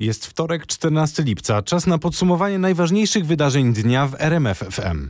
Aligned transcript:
Jest 0.00 0.26
wtorek, 0.26 0.66
14 0.66 1.22
lipca. 1.22 1.62
Czas 1.62 1.86
na 1.86 1.98
podsumowanie 1.98 2.58
najważniejszych 2.58 3.26
wydarzeń 3.26 3.72
dnia 3.72 4.06
w 4.06 4.14
RMF 4.18 4.58
FM. 4.58 5.08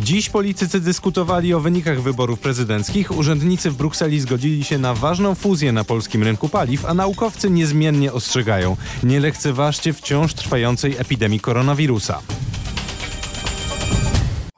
Dziś 0.00 0.30
politycy 0.30 0.80
dyskutowali 0.80 1.54
o 1.54 1.60
wynikach 1.60 2.02
wyborów 2.02 2.40
prezydenckich. 2.40 3.16
Urzędnicy 3.16 3.70
w 3.70 3.76
Brukseli 3.76 4.20
zgodzili 4.20 4.64
się 4.64 4.78
na 4.78 4.94
ważną 4.94 5.34
fuzję 5.34 5.72
na 5.72 5.84
polskim 5.84 6.22
rynku 6.22 6.48
paliw, 6.48 6.84
a 6.84 6.94
naukowcy 6.94 7.50
niezmiennie 7.50 8.12
ostrzegają: 8.12 8.76
nie 9.02 9.20
lekceważcie 9.20 9.92
wciąż 9.92 10.34
trwającej 10.34 10.96
epidemii 10.98 11.40
koronawirusa. 11.40 12.20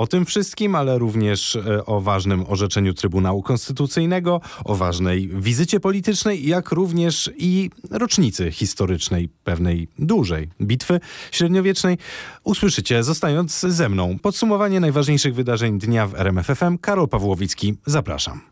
O 0.00 0.06
tym 0.06 0.26
wszystkim, 0.26 0.74
ale 0.74 0.98
również 0.98 1.56
e, 1.56 1.86
o 1.86 2.00
ważnym 2.00 2.44
orzeczeniu 2.48 2.94
Trybunału 2.94 3.42
Konstytucyjnego, 3.42 4.40
o 4.64 4.74
ważnej 4.74 5.28
wizycie 5.28 5.80
politycznej, 5.80 6.46
jak 6.46 6.70
również 6.70 7.30
i 7.36 7.70
rocznicy 7.90 8.52
historycznej, 8.52 9.28
pewnej 9.44 9.88
dużej 9.98 10.48
bitwy 10.62 11.00
średniowiecznej. 11.32 11.98
Usłyszycie, 12.44 13.02
zostając 13.02 13.60
ze 13.60 13.88
mną. 13.88 14.18
Podsumowanie 14.22 14.80
najważniejszych 14.80 15.34
wydarzeń 15.34 15.78
dnia 15.78 16.06
w 16.06 16.14
RMFFM. 16.14 16.78
Karol 16.78 17.08
Pawłowicki, 17.08 17.74
zapraszam. 17.86 18.49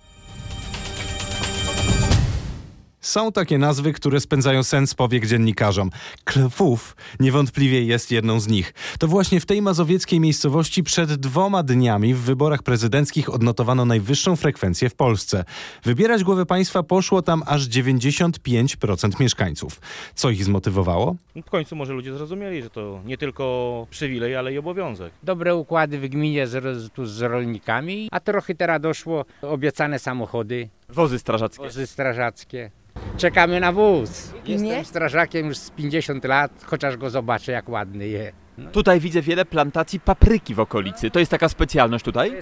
Są 3.09 3.33
takie 3.33 3.59
nazwy, 3.59 3.93
które 3.93 4.21
spędzają 4.21 4.63
sens 4.63 4.95
powiek 4.95 5.27
dziennikarzom. 5.27 5.91
Klwów 6.25 6.97
niewątpliwie 7.21 7.83
jest 7.85 8.11
jedną 8.11 8.41
z 8.41 8.49
nich. 8.49 8.75
To 8.99 9.09
właśnie 9.09 9.41
w 9.41 9.47
tej 9.47 9.63
mazowieckiej 9.63 10.21
miejscowości 10.21 10.83
przed 10.83 11.15
dwoma 11.15 11.63
dniami 11.63 12.15
w 12.15 12.19
wyborach 12.21 12.63
prezydenckich 12.63 13.35
odnotowano 13.35 13.85
najwyższą 13.85 14.37
frekwencję 14.37 14.91
w 14.91 14.95
Polsce. 14.95 15.45
Wybierać 15.85 16.25
głowę 16.25 16.47
państwa 16.47 16.83
poszło 16.83 17.23
tam 17.23 17.43
aż 17.47 17.69
95% 17.69 19.21
mieszkańców. 19.21 19.81
Co 20.15 20.31
ich 20.31 20.45
zmotywowało? 20.45 21.17
W 21.47 21.51
końcu 21.51 21.77
może 21.77 21.93
ludzie 21.93 22.15
zrozumieli, 22.17 22.63
że 22.63 22.71
to 22.71 23.01
nie 23.05 23.19
tylko 23.19 23.87
przywilej, 23.91 24.37
ale 24.37 24.53
i 24.53 24.59
obowiązek. 24.59 25.13
dobre 25.23 25.55
układy 25.57 25.99
w 25.99 26.09
gminie 26.09 26.47
z, 26.47 26.93
tu 26.93 27.07
z 27.07 27.23
rolnikami, 27.23 28.09
a 28.13 28.21
trochę 28.21 28.55
teraz 28.55 28.81
doszło 28.81 29.25
obiecane 29.43 29.99
samochody, 29.99 30.69
Wozy 30.89 31.19
strażackie. 31.19 31.63
wozy 31.65 31.87
strażackie. 31.87 32.71
Czekamy 33.19 33.61
na 33.61 33.73
wóz. 33.73 34.33
Jestem 34.45 34.69
Nie? 34.69 34.85
strażakiem 34.85 35.47
już 35.47 35.57
z 35.59 35.71
50 35.71 36.25
lat, 36.25 36.51
chociaż 36.65 36.97
go 36.97 37.11
zobaczę 37.11 37.53
jak 37.53 37.69
ładny 37.69 38.09
je. 38.09 38.33
Tutaj 38.73 39.01
widzę 39.01 39.23
wiele 39.23 39.45
plantacji 39.45 40.01
papryki 40.01 40.55
w 40.55 40.61
okolicy. 40.61 41.11
To 41.11 41.19
jest 41.19 41.31
taka 41.31 41.49
specjalność 41.49 42.05
tutaj? 42.05 42.33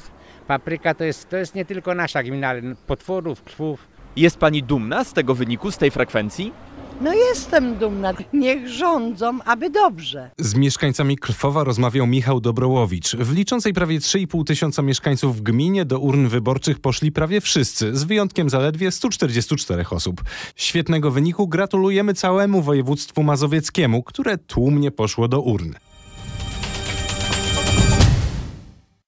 Papryka 0.46 0.94
to 0.94 1.04
jest, 1.04 1.28
to 1.28 1.36
jest 1.36 1.54
nie 1.54 1.64
tylko 1.64 1.94
nasza 1.94 2.22
gmina, 2.22 2.48
ale 2.48 2.62
potworów, 2.86 3.42
krwów. 3.42 3.86
Jest 4.16 4.38
pani 4.38 4.62
dumna 4.62 5.04
z 5.04 5.12
tego 5.12 5.34
wyniku, 5.34 5.70
z 5.70 5.78
tej 5.78 5.90
frekwencji? 5.90 6.52
No 7.00 7.14
jestem 7.14 7.76
dumna. 7.78 8.12
Niech 8.32 8.68
rządzą, 8.68 9.38
aby 9.44 9.70
dobrze. 9.70 10.30
Z 10.38 10.54
mieszkańcami 10.54 11.18
Klwowa 11.18 11.64
rozmawiał 11.64 12.06
Michał 12.06 12.40
Dobrołowicz. 12.40 13.16
W 13.16 13.34
liczącej 13.34 13.72
prawie 13.72 13.98
3,5 13.98 14.44
tysiąca 14.44 14.82
mieszkańców 14.82 15.36
w 15.36 15.42
gminie 15.42 15.84
do 15.84 15.98
urn 15.98 16.26
wyborczych 16.28 16.78
poszli 16.78 17.12
prawie 17.12 17.40
wszyscy, 17.40 17.96
z 17.96 18.04
wyjątkiem 18.04 18.50
zaledwie 18.50 18.90
144 18.90 19.84
osób. 19.90 20.22
Świetnego 20.56 21.10
wyniku 21.10 21.48
gratulujemy 21.48 22.14
całemu 22.14 22.62
województwu 22.62 23.22
mazowieckiemu, 23.22 24.02
które 24.02 24.38
tłumnie 24.38 24.90
poszło 24.90 25.28
do 25.28 25.40
urn. 25.40 25.72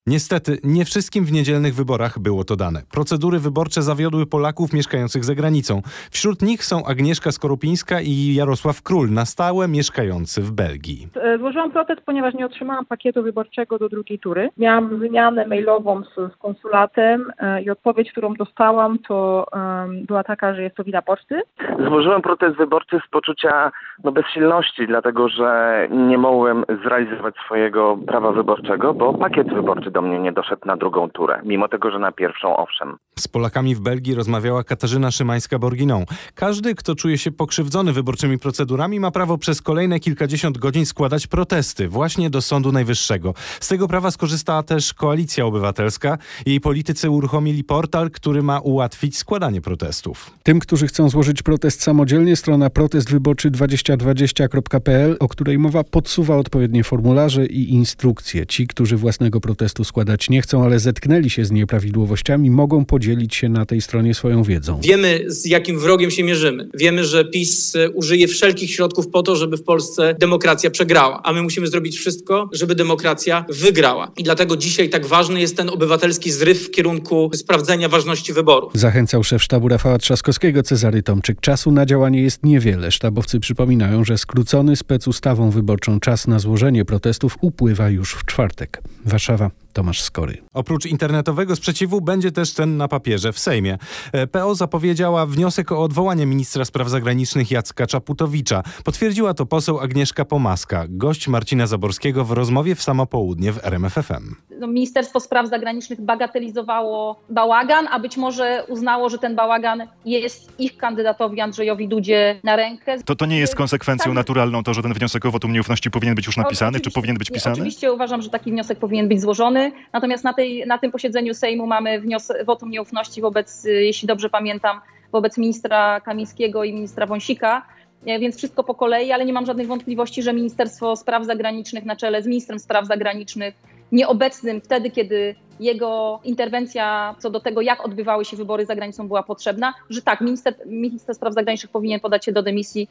Niestety, 0.08 0.58
nie 0.64 0.84
wszystkim 0.84 1.24
w 1.24 1.32
niedzielnych 1.32 1.74
wyborach 1.74 2.18
było 2.18 2.44
to 2.44 2.56
dane. 2.56 2.80
Procedury 2.92 3.38
wyborcze 3.38 3.82
zawiodły 3.82 4.26
Polaków 4.26 4.72
mieszkających 4.72 5.24
za 5.24 5.34
granicą. 5.34 5.82
Wśród 6.10 6.42
nich 6.42 6.64
są 6.64 6.76
Agnieszka 6.86 7.32
Skorupińska 7.32 8.00
i 8.00 8.34
Jarosław 8.34 8.82
Król, 8.82 9.10
na 9.10 9.24
stałe 9.24 9.68
mieszkający 9.68 10.42
w 10.42 10.50
Belgii. 10.52 11.08
E, 11.14 11.38
Złożyłam 11.38 11.70
protest, 11.70 12.00
ponieważ 12.00 12.34
nie 12.34 12.46
otrzymałam 12.46 12.86
pakietu 12.86 13.22
wyborczego 13.22 13.78
do 13.78 13.88
drugiej 13.88 14.18
tury. 14.18 14.50
Miałam 14.58 14.98
wymianę 14.98 15.46
mailową 15.46 16.02
z, 16.02 16.32
z 16.32 16.36
konsulatem 16.36 17.32
e, 17.38 17.62
i 17.62 17.70
odpowiedź, 17.70 18.12
którą 18.12 18.34
dostałam, 18.34 18.98
to 18.98 19.46
em, 19.52 20.06
była 20.06 20.24
taka, 20.24 20.54
że 20.54 20.62
jest 20.62 20.76
to 20.76 20.84
wina 20.84 21.02
poczty. 21.02 21.42
Złożyłem 21.88 22.22
protest 22.22 22.56
wyborczy 22.56 23.00
z 23.06 23.10
poczucia 23.10 23.72
no, 24.04 24.12
bezsilności, 24.12 24.86
dlatego 24.86 25.28
że 25.28 25.88
nie 25.90 26.18
mogłem 26.18 26.64
zrealizować 26.84 27.34
swojego 27.44 27.98
prawa 28.06 28.32
wyborczego, 28.32 28.94
bo 28.94 29.14
pakiet 29.14 29.54
wyborczy 29.54 29.90
do 29.98 30.02
mnie 30.02 30.18
nie 30.18 30.32
doszedł 30.32 30.62
na 30.66 30.76
drugą 30.76 31.10
turę, 31.10 31.40
mimo 31.44 31.68
tego, 31.68 31.90
że 31.90 31.98
na 31.98 32.12
pierwszą 32.12 32.56
owszem. 32.56 32.96
Z 33.18 33.28
Polakami 33.28 33.74
w 33.74 33.80
Belgii 33.80 34.14
rozmawiała 34.14 34.64
Katarzyna 34.64 35.08
Szymańska-Borginą. 35.08 36.04
Każdy, 36.34 36.74
kto 36.74 36.94
czuje 36.94 37.18
się 37.18 37.30
pokrzywdzony 37.30 37.92
wyborczymi 37.92 38.38
procedurami, 38.38 39.00
ma 39.00 39.10
prawo 39.10 39.38
przez 39.38 39.62
kolejne 39.62 40.00
kilkadziesiąt 40.00 40.58
godzin 40.58 40.86
składać 40.86 41.26
protesty 41.26 41.88
właśnie 41.88 42.30
do 42.30 42.42
Sądu 42.42 42.72
Najwyższego. 42.72 43.34
Z 43.60 43.68
tego 43.68 43.88
prawa 43.88 44.10
skorzystała 44.10 44.62
też 44.62 44.94
Koalicja 44.94 45.46
Obywatelska. 45.46 46.18
Jej 46.46 46.60
politycy 46.60 47.10
uruchomili 47.10 47.64
portal, 47.64 48.10
który 48.10 48.42
ma 48.42 48.60
ułatwić 48.60 49.18
składanie 49.18 49.60
protestów. 49.60 50.30
Tym, 50.42 50.60
którzy 50.60 50.86
chcą 50.86 51.08
złożyć 51.08 51.42
protest 51.42 51.82
samodzielnie, 51.82 52.36
strona 52.36 52.68
protestwyborczy2020.pl, 52.68 55.16
o 55.20 55.28
której 55.28 55.58
mowa, 55.58 55.84
podsuwa 55.84 56.36
odpowiednie 56.36 56.84
formularze 56.84 57.46
i 57.46 57.74
instrukcje. 57.74 58.46
Ci, 58.46 58.66
którzy 58.66 58.96
własnego 58.96 59.40
protestu 59.40 59.84
składać 59.88 60.30
nie 60.30 60.42
chcą, 60.42 60.64
ale 60.64 60.78
zetknęli 60.78 61.30
się 61.30 61.44
z 61.44 61.50
nieprawidłowościami, 61.50 62.50
mogą 62.50 62.84
podzielić 62.84 63.34
się 63.34 63.48
na 63.48 63.66
tej 63.66 63.80
stronie 63.80 64.14
swoją 64.14 64.42
wiedzą. 64.42 64.80
Wiemy, 64.80 65.24
z 65.26 65.46
jakim 65.46 65.78
wrogiem 65.78 66.10
się 66.10 66.24
mierzymy. 66.24 66.68
Wiemy, 66.74 67.04
że 67.04 67.24
PiS 67.24 67.76
e, 67.76 67.90
użyje 67.90 68.28
wszelkich 68.28 68.70
środków 68.70 69.08
po 69.08 69.22
to, 69.22 69.36
żeby 69.36 69.56
w 69.56 69.62
Polsce 69.62 70.14
demokracja 70.18 70.70
przegrała, 70.70 71.22
a 71.22 71.32
my 71.32 71.42
musimy 71.42 71.66
zrobić 71.66 71.98
wszystko, 71.98 72.50
żeby 72.52 72.74
demokracja 72.74 73.44
wygrała. 73.48 74.12
I 74.16 74.22
dlatego 74.22 74.56
dzisiaj 74.56 74.88
tak 74.88 75.06
ważny 75.06 75.40
jest 75.40 75.56
ten 75.56 75.70
obywatelski 75.70 76.30
zryw 76.30 76.66
w 76.66 76.70
kierunku 76.70 77.30
sprawdzenia 77.34 77.88
ważności 77.88 78.32
wyborów. 78.32 78.72
Zachęcał 78.74 79.24
szef 79.24 79.42
sztabu 79.42 79.68
Rafała 79.68 79.98
Trzaskowskiego 79.98 80.62
Cezary 80.62 81.02
Tomczyk. 81.02 81.40
Czasu 81.40 81.70
na 81.70 81.86
działanie 81.86 82.22
jest 82.22 82.42
niewiele. 82.44 82.90
Sztabowcy 82.90 83.40
przypominają, 83.40 84.04
że 84.04 84.18
skrócony 84.18 84.76
specustawą 84.76 85.50
wyborczą 85.50 86.00
czas 86.00 86.26
na 86.26 86.38
złożenie 86.38 86.84
protestów 86.84 87.36
upływa 87.40 87.90
już 87.90 88.14
w 88.14 88.24
czwartek. 88.24 88.82
Warszawa, 89.04 89.50
Tomasz 89.78 90.02
Skory. 90.02 90.38
Oprócz 90.54 90.86
internetowego 90.86 91.56
sprzeciwu 91.56 92.00
będzie 92.00 92.32
też 92.32 92.54
ten 92.54 92.76
na 92.76 92.88
papierze 92.88 93.32
w 93.32 93.38
Sejmie. 93.38 93.78
E, 94.12 94.26
PO 94.26 94.54
zapowiedziała 94.54 95.26
wniosek 95.26 95.72
o 95.72 95.82
odwołanie 95.82 96.26
ministra 96.26 96.64
spraw 96.64 96.88
zagranicznych 96.88 97.50
Jacka 97.50 97.86
Czaputowicza. 97.86 98.62
Potwierdziła 98.84 99.34
to 99.34 99.46
poseł 99.46 99.80
Agnieszka 99.80 100.24
Pomaska, 100.24 100.84
gość 100.88 101.28
Marcina 101.28 101.66
Zaborskiego 101.66 102.24
w 102.24 102.30
rozmowie 102.32 102.74
w 102.74 102.82
samo 102.82 103.06
południe 103.06 103.52
w 103.52 103.64
RMFFM. 103.66 104.34
no, 104.60 104.66
Ministerstwo 104.66 105.20
Spraw 105.20 105.48
Zagranicznych 105.48 106.00
bagatelizowało 106.00 107.20
bałagan, 107.30 107.88
a 107.90 107.98
być 108.00 108.16
może 108.16 108.64
uznało, 108.68 109.08
że 109.08 109.18
ten 109.18 109.36
bałagan 109.36 109.82
jest 110.04 110.60
ich 110.60 110.76
kandydatowi 110.76 111.40
Andrzejowi 111.40 111.88
Dudzie 111.88 112.40
na 112.44 112.56
rękę. 112.56 113.02
To, 113.04 113.16
to 113.16 113.26
nie 113.26 113.38
jest 113.38 113.54
konsekwencją 113.54 114.14
naturalną 114.14 114.62
to, 114.62 114.74
że 114.74 114.82
ten 114.82 114.94
wniosek 114.94 115.26
o 115.26 115.30
wotum 115.30 115.52
nieufności 115.52 115.90
powinien 115.90 116.14
być 116.14 116.26
już 116.26 116.36
napisany, 116.36 116.72
czy 116.72 116.76
Oczywiście- 116.80 117.00
powinien 117.00 117.18
być 117.18 117.30
nie, 117.30 117.34
pisany? 117.34 117.52
Oczywiście 117.52 117.92
uważam, 117.92 118.22
że 118.22 118.30
taki 118.30 118.50
wniosek 118.50 118.78
powinien 118.78 119.08
być 119.08 119.20
złożony. 119.20 119.57
Natomiast 119.92 120.24
na, 120.24 120.32
tej, 120.32 120.66
na 120.66 120.78
tym 120.78 120.90
posiedzeniu 120.90 121.34
Sejmu 121.34 121.66
mamy 121.66 122.00
wniosek 122.00 122.46
wotum 122.46 122.70
nieufności 122.70 123.20
wobec, 123.20 123.64
y, 123.64 123.70
jeśli 123.70 124.08
dobrze 124.08 124.30
pamiętam, 124.30 124.80
wobec 125.12 125.38
ministra 125.38 126.00
Kamińskiego 126.00 126.64
i 126.64 126.72
ministra 126.72 127.06
Wąsika. 127.06 127.66
E, 128.06 128.18
Więc 128.18 128.36
wszystko 128.36 128.64
po 128.64 128.74
kolei, 128.74 129.12
ale 129.12 129.24
nie 129.24 129.32
mam 129.32 129.46
żadnych 129.46 129.66
wątpliwości, 129.66 130.22
że 130.22 130.32
Ministerstwo 130.32 130.96
Spraw 130.96 131.24
Zagranicznych 131.24 131.84
na 131.84 131.96
czele 131.96 132.22
z 132.22 132.26
ministrem 132.26 132.58
spraw 132.58 132.86
zagranicznych, 132.86 133.54
nieobecnym 133.92 134.60
wtedy, 134.60 134.90
kiedy 134.90 135.34
jego 135.60 136.20
interwencja 136.24 137.14
co 137.18 137.30
do 137.30 137.40
tego, 137.40 137.60
jak 137.60 137.84
odbywały 137.84 138.24
się 138.24 138.36
wybory 138.36 138.66
za 138.66 138.74
granicą, 138.74 139.08
była 139.08 139.22
potrzebna, 139.22 139.74
że 139.90 140.02
tak, 140.02 140.20
minister, 140.20 140.54
minister 140.66 141.14
spraw 141.14 141.34
zagranicznych 141.34 141.72
powinien 141.72 142.00
podać 142.00 142.24
się 142.24 142.32
do 142.32 142.42
dymisji. 142.42 142.88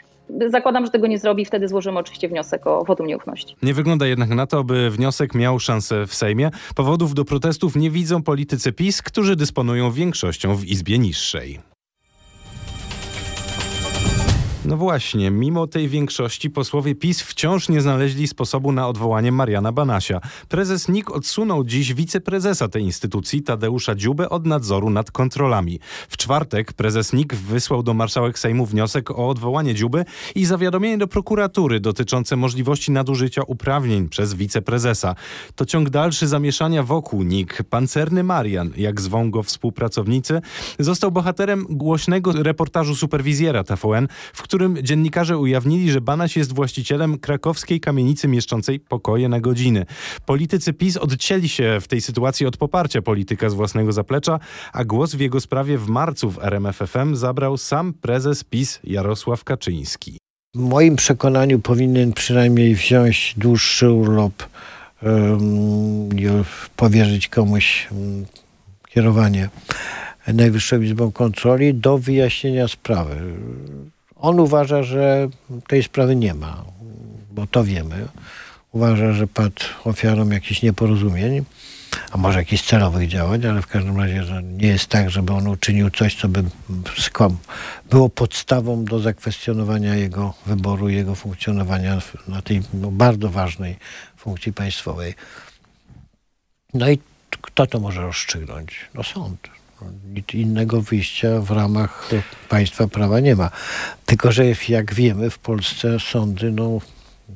Zakładam, 0.47 0.85
że 0.85 0.91
tego 0.91 1.07
nie 1.07 1.19
zrobi, 1.19 1.45
wtedy 1.45 1.67
złożymy 1.67 1.99
oczywiście 1.99 2.29
wniosek 2.29 2.67
o 2.67 2.83
wotum 2.85 3.07
nieufności. 3.07 3.55
Nie 3.63 3.73
wygląda 3.73 4.07
jednak 4.07 4.29
na 4.29 4.47
to, 4.47 4.63
by 4.63 4.89
wniosek 4.89 5.35
miał 5.35 5.59
szansę 5.59 6.07
w 6.07 6.13
Sejmie. 6.13 6.51
Powodów 6.75 7.13
do 7.13 7.25
protestów 7.25 7.75
nie 7.75 7.91
widzą 7.91 8.23
politycy 8.23 8.71
PiS, 8.71 9.01
którzy 9.01 9.35
dysponują 9.35 9.91
większością 9.91 10.55
w 10.55 10.65
Izbie 10.65 10.99
Niższej. 10.99 11.59
No 14.67 14.77
właśnie, 14.77 15.31
mimo 15.31 15.67
tej 15.67 15.89
większości 15.89 16.49
posłowie 16.49 16.95
PiS 16.95 17.21
wciąż 17.21 17.69
nie 17.69 17.81
znaleźli 17.81 18.27
sposobu 18.27 18.71
na 18.71 18.87
odwołanie 18.87 19.31
Mariana 19.31 19.71
Banasia. 19.71 20.21
Prezes 20.49 20.87
NIK 20.89 21.11
odsunął 21.11 21.63
dziś 21.63 21.93
wiceprezesa 21.93 22.67
tej 22.67 22.83
instytucji, 22.83 23.43
Tadeusza 23.43 23.95
Dziubę, 23.95 24.29
od 24.29 24.45
nadzoru 24.45 24.89
nad 24.89 25.11
kontrolami. 25.11 25.79
W 26.09 26.17
czwartek 26.17 26.73
prezes 26.73 27.13
NIK 27.13 27.35
wysłał 27.35 27.83
do 27.83 27.93
marszałek 27.93 28.39
Sejmu 28.39 28.65
wniosek 28.65 29.11
o 29.11 29.29
odwołanie 29.29 29.75
Dziuby 29.75 30.05
i 30.35 30.45
zawiadomienie 30.45 30.97
do 30.97 31.07
prokuratury 31.07 31.79
dotyczące 31.79 32.35
możliwości 32.35 32.91
nadużycia 32.91 33.41
uprawnień 33.47 34.09
przez 34.09 34.33
wiceprezesa. 34.33 35.15
To 35.55 35.65
ciąg 35.65 35.89
dalszy 35.89 36.27
zamieszania 36.27 36.83
wokół 36.83 37.23
NIK. 37.23 37.63
Pancerny 37.69 38.23
Marian, 38.23 38.71
jak 38.77 39.01
zwą 39.01 39.31
go 39.31 39.43
współpracownicy, 39.43 40.41
został 40.79 41.11
bohaterem 41.11 41.65
głośnego 41.69 42.31
reportażu 42.31 42.95
superwizjera 42.95 43.63
TVN, 43.63 44.07
w 44.33 44.41
którym 44.41 44.56
dziennikarze 44.81 45.37
ujawnili, 45.37 45.91
że 45.91 46.01
Banaś 46.01 46.37
jest 46.37 46.53
właścicielem 46.53 47.17
krakowskiej 47.17 47.79
kamienicy 47.79 48.27
mieszczącej 48.27 48.79
pokoje 48.79 49.29
na 49.29 49.39
godziny. 49.39 49.85
Politycy 50.25 50.73
PiS 50.73 50.97
odcięli 50.97 51.49
się 51.49 51.77
w 51.81 51.87
tej 51.87 52.01
sytuacji 52.01 52.45
od 52.45 52.57
poparcia 52.57 53.01
polityka 53.01 53.49
z 53.49 53.53
własnego 53.53 53.91
zaplecza, 53.91 54.39
a 54.73 54.83
głos 54.83 55.15
w 55.15 55.19
jego 55.19 55.41
sprawie 55.41 55.77
w 55.77 55.87
marcu 55.87 56.31
w 56.31 56.43
RMFFM 56.43 57.15
zabrał 57.15 57.57
sam 57.57 57.93
prezes 57.93 58.43
PiS 58.43 58.79
Jarosław 58.83 59.43
Kaczyński. 59.43 60.17
W 60.55 60.59
moim 60.59 60.95
przekonaniu 60.95 61.59
powinien 61.59 62.13
przynajmniej 62.13 62.75
wziąć 62.75 63.33
dłuższy 63.37 63.91
urlop 63.91 64.43
um, 65.03 66.09
powierzyć 66.75 67.27
komuś 67.27 67.87
kierowanie 68.89 69.49
Najwyższą 70.33 70.81
Izbą 70.81 71.11
Kontroli 71.11 71.73
do 71.73 71.97
wyjaśnienia 71.97 72.67
sprawy. 72.67 73.15
On 74.19 74.39
uważa, 74.39 74.83
że 74.83 75.29
tej 75.67 75.83
sprawy 75.83 76.15
nie 76.15 76.33
ma, 76.33 76.63
bo 77.31 77.47
to 77.47 77.63
wiemy. 77.63 78.07
Uważa, 78.71 79.13
że 79.13 79.27
padł 79.27 79.63
ofiarą 79.83 80.29
jakichś 80.29 80.61
nieporozumień, 80.61 81.45
a 82.11 82.17
może 82.17 82.39
jakichś 82.39 82.63
celowych 82.63 83.07
działań, 83.07 83.45
ale 83.45 83.61
w 83.61 83.67
każdym 83.67 83.97
razie 83.97 84.23
że 84.23 84.43
nie 84.43 84.67
jest 84.67 84.87
tak, 84.87 85.09
żeby 85.09 85.33
on 85.33 85.47
uczynił 85.47 85.89
coś, 85.89 86.15
co 86.15 86.27
by 86.27 86.43
było 87.89 88.09
podstawą 88.09 88.85
do 88.85 88.99
zakwestionowania 88.99 89.95
jego 89.95 90.33
wyboru, 90.45 90.89
jego 90.89 91.15
funkcjonowania 91.15 92.01
na 92.27 92.41
tej 92.41 92.61
no, 92.73 92.91
bardzo 92.91 93.29
ważnej 93.29 93.75
funkcji 94.17 94.53
państwowej. 94.53 95.13
No 96.73 96.89
i 96.89 96.99
kto 97.41 97.67
to 97.67 97.79
może 97.79 98.01
rozstrzygnąć? 98.01 98.89
No 98.93 99.03
sąd. 99.03 99.56
Nic 100.13 100.33
innego 100.33 100.81
wyjścia 100.81 101.41
w 101.41 101.51
ramach 101.51 102.09
państwa 102.49 102.87
prawa 102.87 103.19
nie 103.19 103.35
ma. 103.35 103.49
Tylko, 104.05 104.31
że 104.31 104.45
jak 104.69 104.93
wiemy, 104.93 105.29
w 105.29 105.39
Polsce 105.39 105.99
sądy, 105.99 106.51
no 106.51 106.79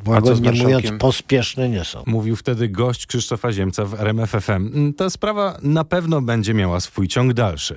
łagodnie 0.05 0.51
mówiąc, 0.51 0.85
pospieszne 0.99 1.69
nie 1.69 1.85
są. 1.85 2.03
Mówił 2.05 2.35
wtedy 2.35 2.69
gość 2.69 3.05
Krzysztofa 3.07 3.51
Ziemca 3.51 3.85
w 3.85 4.01
RMFFM. 4.01 4.93
Ta 4.93 5.09
sprawa 5.09 5.57
na 5.61 5.83
pewno 5.83 6.21
będzie 6.21 6.53
miała 6.53 6.79
swój 6.79 7.07
ciąg 7.07 7.33
dalszy. 7.33 7.75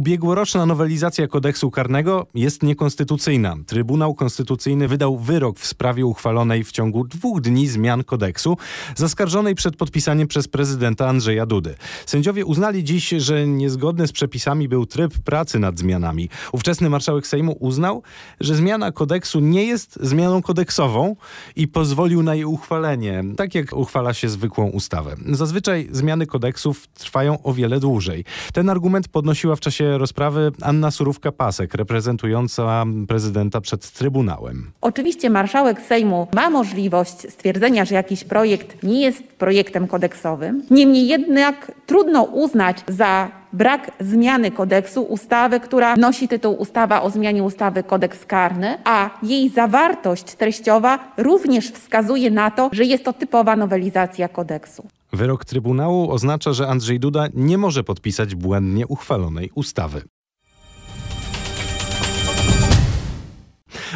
Ubiegłoroczna 0.00 0.66
nowelizacja 0.66 1.28
kodeksu 1.28 1.70
karnego 1.70 2.26
jest 2.34 2.62
niekonstytucyjna. 2.62 3.56
Trybunał 3.66 4.14
Konstytucyjny 4.14 4.88
wydał 4.88 5.18
wyrok 5.18 5.58
w 5.58 5.66
sprawie 5.66 6.06
uchwalonej 6.06 6.64
w 6.64 6.72
ciągu 6.72 7.04
dwóch 7.04 7.40
dni 7.40 7.68
zmian 7.68 8.04
kodeksu, 8.04 8.56
zaskarżonej 8.96 9.54
przed 9.54 9.76
podpisaniem 9.76 10.28
przez 10.28 10.48
prezydenta 10.48 11.08
Andrzeja 11.08 11.46
Dudy. 11.46 11.74
Sędziowie 12.06 12.44
uznali 12.44 12.84
dziś, 12.84 13.08
że 13.08 13.46
niezgodny 13.46 14.06
z 14.06 14.12
przepisami 14.12 14.68
był 14.68 14.86
tryb 14.86 15.18
pracy 15.18 15.58
nad 15.58 15.78
zmianami. 15.78 16.28
Ówczesny 16.52 16.90
marszałek 16.90 17.26
Sejmu 17.26 17.56
uznał, 17.60 18.02
że 18.40 18.54
zmiana 18.54 18.92
kodeksu 18.92 19.40
nie 19.40 19.64
jest 19.64 19.98
zmianą 20.02 20.42
kodeksową 20.42 21.16
i 21.56 21.68
pozwolił 21.68 22.22
na 22.22 22.34
jej 22.34 22.44
uchwalenie, 22.44 23.24
tak 23.36 23.54
jak 23.54 23.72
uchwala 23.72 24.14
się 24.14 24.28
zwykłą 24.28 24.70
ustawę. 24.70 25.16
Zazwyczaj 25.32 25.88
zmiany 25.92 26.26
kodeksów 26.26 26.88
trwają 26.88 27.42
o 27.42 27.52
wiele 27.52 27.80
dłużej. 27.80 28.24
Ten 28.52 28.70
argument 28.70 29.08
podnosiła 29.08 29.56
w 29.56 29.60
czasie 29.60 29.89
rozprawy 29.98 30.52
Anna 30.62 30.88
Surówka-Pasek, 30.88 31.74
reprezentująca 31.74 32.84
prezydenta 33.08 33.60
przed 33.60 33.92
Trybunałem. 33.92 34.70
Oczywiście 34.80 35.30
marszałek 35.30 35.80
Sejmu 35.80 36.26
ma 36.34 36.50
możliwość 36.50 37.30
stwierdzenia, 37.30 37.84
że 37.84 37.94
jakiś 37.94 38.24
projekt 38.24 38.82
nie 38.82 39.00
jest 39.00 39.22
projektem 39.22 39.88
kodeksowym. 39.88 40.62
Niemniej 40.70 41.08
jednak 41.08 41.72
trudno 41.86 42.22
uznać 42.22 42.84
za 42.88 43.30
brak 43.52 43.90
zmiany 44.00 44.50
kodeksu 44.50 45.02
ustawy, 45.02 45.60
która 45.60 45.96
nosi 45.96 46.28
tytuł 46.28 46.54
Ustawa 46.54 47.02
o 47.02 47.10
zmianie 47.10 47.44
ustawy 47.44 47.82
kodeks 47.82 48.24
karny, 48.26 48.78
a 48.84 49.10
jej 49.22 49.48
zawartość 49.48 50.34
treściowa 50.34 50.98
również 51.16 51.70
wskazuje 51.70 52.30
na 52.30 52.50
to, 52.50 52.70
że 52.72 52.84
jest 52.84 53.04
to 53.04 53.12
typowa 53.12 53.56
nowelizacja 53.56 54.28
kodeksu. 54.28 54.88
Wyrok 55.12 55.44
Trybunału 55.44 56.10
oznacza, 56.10 56.52
że 56.52 56.68
Andrzej 56.68 57.00
Duda 57.00 57.28
nie 57.34 57.58
może 57.58 57.84
podpisać 57.84 58.34
błędnie 58.34 58.86
uchwalonej 58.86 59.50
ustawy. 59.54 60.02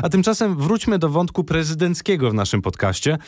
A 0.02 0.08
tymczasem 0.08 0.56
wróćmy 0.56 0.98
do 0.98 1.08
wątku 1.08 1.44
prezydenckiego 1.44 2.30
w 2.30 2.34
naszym 2.34 2.62
podcaście. 2.62 3.18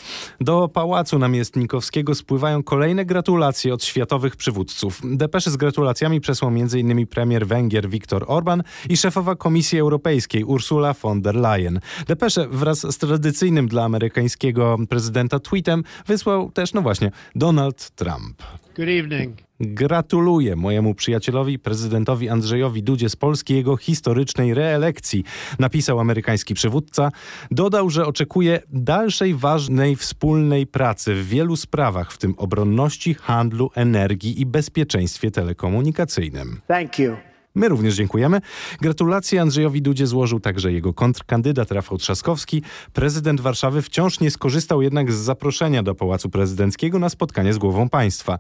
Do 0.41 0.69
Pałacu 0.69 1.19
Namiestnikowskiego 1.19 2.15
spływają 2.15 2.63
kolejne 2.63 3.05
gratulacje 3.05 3.75
od 3.75 3.85
światowych 3.85 4.37
przywódców. 4.37 5.01
Depesze 5.05 5.51
z 5.51 5.57
gratulacjami 5.57 6.21
przesłał 6.21 6.51
m.in. 6.51 7.07
premier 7.07 7.47
Węgier 7.47 7.89
Viktor 7.89 8.25
Orban 8.29 8.63
i 8.89 8.97
szefowa 8.97 9.37
Komisji 9.37 9.79
Europejskiej 9.79 10.45
Ursula 10.45 10.95
von 11.03 11.23
der 11.23 11.35
Leyen. 11.35 11.81
Depesze 12.07 12.49
wraz 12.49 12.95
z 12.95 12.99
tradycyjnym 12.99 13.69
dla 13.69 13.85
amerykańskiego 13.85 14.77
prezydenta 14.89 15.39
tweetem 15.39 15.85
wysłał 16.07 16.51
też, 16.51 16.75
no 16.75 16.83
właśnie, 16.83 17.11
Donald 17.35 17.91
Trump. 17.91 18.43
Good 18.77 18.89
evening. 18.89 19.46
Gratuluję 19.61 20.57
mojemu 20.57 20.95
przyjacielowi, 20.95 21.59
prezydentowi 21.59 22.29
Andrzejowi 22.29 22.83
Dudzie 22.83 23.09
z 23.09 23.17
Polski 23.17 23.55
jego 23.55 23.77
historycznej 23.77 24.55
reelekcji, 24.55 25.25
napisał 25.59 26.01
amerykański 26.01 26.55
przywódca. 26.55 27.11
Dodał, 27.51 27.91
że 27.91 28.07
oczekuje 28.07 28.63
dalszej 28.73 29.35
ważnej 29.35 29.97
wspólnej 29.97 30.67
pracy 30.67 31.15
w 31.15 31.29
wielu 31.29 31.57
sprawach, 31.57 32.13
w 32.13 32.19
tym 32.19 32.35
obronności, 32.37 33.15
handlu, 33.15 33.71
energii 33.75 34.41
i 34.41 34.47
bezpieczeństwie 34.47 35.31
telekomunikacyjnym. 35.31 36.61
Thank 36.69 36.99
you. 36.99 37.17
My 37.55 37.69
również 37.69 37.95
dziękujemy. 37.95 38.41
Gratulacje 38.81 39.41
Andrzejowi 39.41 39.83
Dudzie 39.83 40.07
złożył 40.07 40.41
także 40.41 40.73
jego 40.73 40.95
kontrkandydat 40.95 41.71
Rafał 41.71 41.99
Trzaskowski. 41.99 42.63
Prezydent 42.93 43.41
Warszawy 43.41 43.83
wciąż 43.83 44.21
nie 44.21 44.31
skorzystał 44.31 44.83
jednak 44.83 45.13
z 45.13 45.17
zaproszenia 45.17 45.83
do 45.83 45.95
Pałacu 45.95 46.31
Prezydenckiego 46.31 46.99
na 46.99 47.09
spotkanie 47.09 47.53
z 47.53 47.59
głową 47.59 47.89
państwa. 47.89 48.39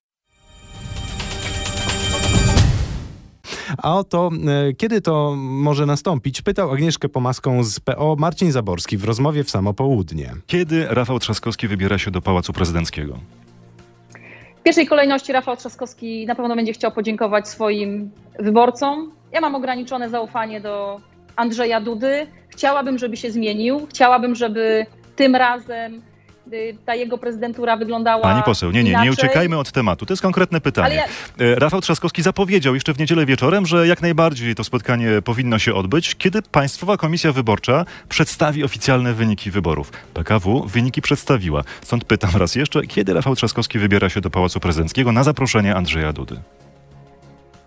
A 3.82 3.98
oto 3.98 4.30
e, 4.68 4.72
kiedy 4.72 5.00
to 5.00 5.34
może 5.36 5.86
nastąpić? 5.86 6.42
Pytał 6.42 6.72
Agnieszkę 6.72 7.08
Pomaską 7.08 7.64
z 7.64 7.80
PO 7.80 8.16
Marcin 8.18 8.52
Zaborski 8.52 8.96
w 8.96 9.04
rozmowie 9.04 9.44
w 9.44 9.50
samo 9.50 9.74
południe. 9.74 10.34
Kiedy 10.46 10.86
Rafał 10.88 11.18
Trzaskowski 11.18 11.68
wybiera 11.68 11.98
się 11.98 12.10
do 12.10 12.22
Pałacu 12.22 12.52
Prezydenckiego? 12.52 13.18
W 14.60 14.62
pierwszej 14.62 14.86
kolejności 14.86 15.32
Rafał 15.32 15.56
Trzaskowski 15.56 16.26
na 16.26 16.34
pewno 16.34 16.56
będzie 16.56 16.72
chciał 16.72 16.92
podziękować 16.92 17.48
swoim 17.48 18.10
wyborcom. 18.38 19.12
Ja 19.32 19.40
mam 19.40 19.54
ograniczone 19.54 20.10
zaufanie 20.10 20.60
do 20.60 21.00
Andrzeja 21.36 21.80
Dudy. 21.80 22.26
Chciałabym, 22.48 22.98
żeby 22.98 23.16
się 23.16 23.30
zmienił. 23.30 23.86
Chciałabym, 23.90 24.34
żeby 24.34 24.86
tym 25.16 25.36
razem 25.36 26.02
ta 26.86 26.94
jego 26.94 27.18
prezydentura 27.18 27.76
wyglądała 27.76 28.22
Pani 28.22 28.42
poseł, 28.42 28.70
nie, 28.70 28.84
nie, 28.84 28.90
inaczej. 28.90 29.06
nie 29.06 29.12
uciekajmy 29.12 29.58
od 29.58 29.72
tematu. 29.72 30.06
To 30.06 30.12
jest 30.12 30.22
konkretne 30.22 30.60
pytanie. 30.60 31.04
Ale 31.38 31.52
E, 31.52 31.54
Rafał 31.54 31.80
Trzaskowski 31.80 32.22
zapowiedział 32.22 32.74
jeszcze 32.74 32.94
w 32.94 32.98
niedzielę 32.98 33.26
wieczorem, 33.26 33.66
że 33.66 33.86
jak 33.86 34.02
najbardziej 34.02 34.54
to 34.54 34.64
spotkanie 34.64 35.08
powinno 35.24 35.58
się 35.58 35.74
odbyć, 35.74 36.14
kiedy 36.14 36.42
Państwowa 36.42 36.96
Komisja 36.96 37.32
Wyborcza 37.32 37.84
przedstawi 38.08 38.64
oficjalne 38.64 39.14
wyniki 39.14 39.50
wyborów. 39.50 39.90
PKW 40.14 40.62
wyniki 40.66 41.02
przedstawiła. 41.02 41.62
Stąd 41.82 42.04
pytam 42.04 42.30
raz 42.36 42.54
jeszcze, 42.54 42.82
kiedy 42.82 43.14
Rafał 43.14 43.34
Trzaskowski 43.36 43.78
wybiera 43.78 44.08
się 44.08 44.20
do 44.20 44.30
Pałacu 44.30 44.60
Prezydenckiego 44.60 45.12
na 45.12 45.22
zaproszenie 45.24 45.74
Andrzeja 45.74 46.12
Dudy? 46.12 46.36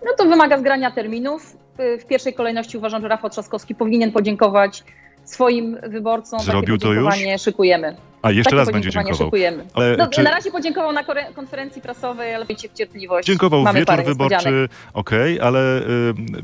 No 0.04 0.10
to 0.18 0.24
wymaga 0.24 0.58
zgrania 0.58 0.90
terminów. 0.90 1.56
Y, 1.80 1.98
W 1.98 2.06
pierwszej 2.06 2.34
kolejności 2.34 2.78
uważam, 2.78 3.02
że 3.02 3.08
Rafał 3.08 3.30
Trzaskowski 3.30 3.74
powinien 3.74 4.12
podziękować 4.12 4.84
swoim 5.30 5.76
wyborcom. 5.88 6.40
Zrobił 6.40 6.60
Takie 6.78 6.86
to 6.86 6.92
już? 6.92 7.04
podziękowanie 7.04 7.38
szykujemy. 7.38 7.96
A 8.22 8.30
jeszcze 8.30 8.50
Takie 8.50 8.56
raz 8.56 8.70
będzie 8.72 8.90
dziękował. 8.90 9.30
Ale 9.74 9.96
No, 9.96 10.06
czy- 10.08 10.22
Na 10.22 10.30
razie 10.30 10.50
podziękował 10.50 10.92
na 10.92 11.04
konferencji 11.34 11.82
prasowej, 11.82 12.34
ale 12.34 12.46
miejcie 12.48 12.68
cierpliwość. 12.74 13.26
Dziękował 13.26 13.62
Mamy 13.62 13.78
wieczór 13.78 14.04
wyborczy, 14.04 14.68
okej, 14.94 15.40
ale 15.40 15.78
y, 15.78 15.84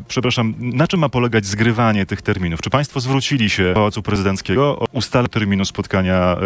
przepraszam, 0.09 0.55
na 0.59 0.87
czym 0.88 1.00
ma 1.00 1.09
polegać 1.09 1.47
zgrywanie 1.47 2.07
tych 2.07 2.23
terminów? 2.23 2.61
Czy 2.61 2.71
Państwo 2.71 3.00
zwrócili 3.00 3.50
się 3.50 3.64
do 3.69 3.75
Pałacu 3.75 4.02
Prezydenckiego 4.02 4.78
o 4.78 4.87
ustalenie 4.93 5.28
terminu 5.28 5.64
spotkania 5.64 6.37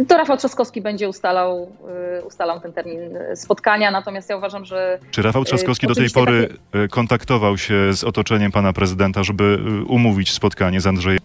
y, 0.00 0.04
To 0.04 0.16
Rafał 0.16 0.36
Trzaskowski 0.36 0.80
będzie 0.82 1.08
ustalał, 1.08 1.72
y, 2.20 2.24
ustalał 2.24 2.60
ten 2.60 2.72
termin 2.72 3.16
y, 3.16 3.36
spotkania, 3.36 3.90
natomiast 3.90 4.30
ja 4.30 4.36
uważam, 4.36 4.64
że 4.64 4.98
Czy 5.10 5.22
Rafał 5.22 5.42
y, 5.42 5.44
Trzaskowski 5.44 5.86
do 5.86 5.94
tej 5.94 6.10
pory 6.10 6.48
takie- 6.72 6.84
y, 6.84 6.88
kontaktował 6.88 7.58
się 7.58 7.92
z 7.92 8.04
otoczeniem 8.04 8.52
pana 8.52 8.72
prezydenta, 8.72 9.22
żeby 9.24 9.58
y, 9.82 9.84
umówić 9.84 10.32
spotkanie 10.32 10.80
z 10.80 10.86
Andrzejem? 10.86 11.18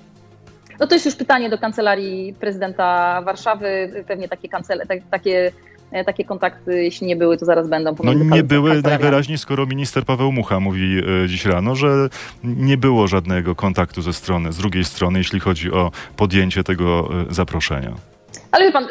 No 0.84 0.88
to 0.88 0.96
jest 0.96 1.06
już 1.06 1.16
pytanie 1.16 1.50
do 1.50 1.58
kancelarii 1.58 2.34
prezydenta 2.34 3.22
Warszawy. 3.22 4.04
Pewnie 4.08 4.28
takie, 4.28 4.50
kancele, 4.50 4.86
tak, 4.86 5.00
takie, 5.12 5.52
e, 5.92 6.04
takie 6.04 6.26
kontakty, 6.26 6.84
jeśli 6.84 7.08
nie 7.08 7.16
były, 7.16 7.38
to 7.38 7.46
zaraz 7.46 7.70
będą. 7.70 7.96
No 8.04 8.14
nie 8.14 8.44
były 8.44 8.82
najwyraźniej, 8.82 9.38
skoro 9.38 9.66
minister 9.66 10.06
Paweł 10.06 10.32
Mucha 10.32 10.60
mówi 10.60 10.98
y, 11.24 11.28
dziś 11.28 11.46
rano, 11.46 11.76
że 11.76 12.10
nie 12.44 12.78
było 12.78 13.08
żadnego 13.08 13.56
kontaktu 13.56 14.02
ze 14.02 14.14
strony, 14.14 14.52
z 14.52 14.58
drugiej 14.58 14.84
strony, 14.84 15.20
jeśli 15.20 15.40
chodzi 15.40 15.72
o 15.72 15.92
podjęcie 16.16 16.64
tego 16.64 17.10
y, 17.30 17.34
zaproszenia. 17.34 18.13
Ale 18.52 18.66
wie 18.66 18.72
pan, 18.72 18.84
y, 18.84 18.88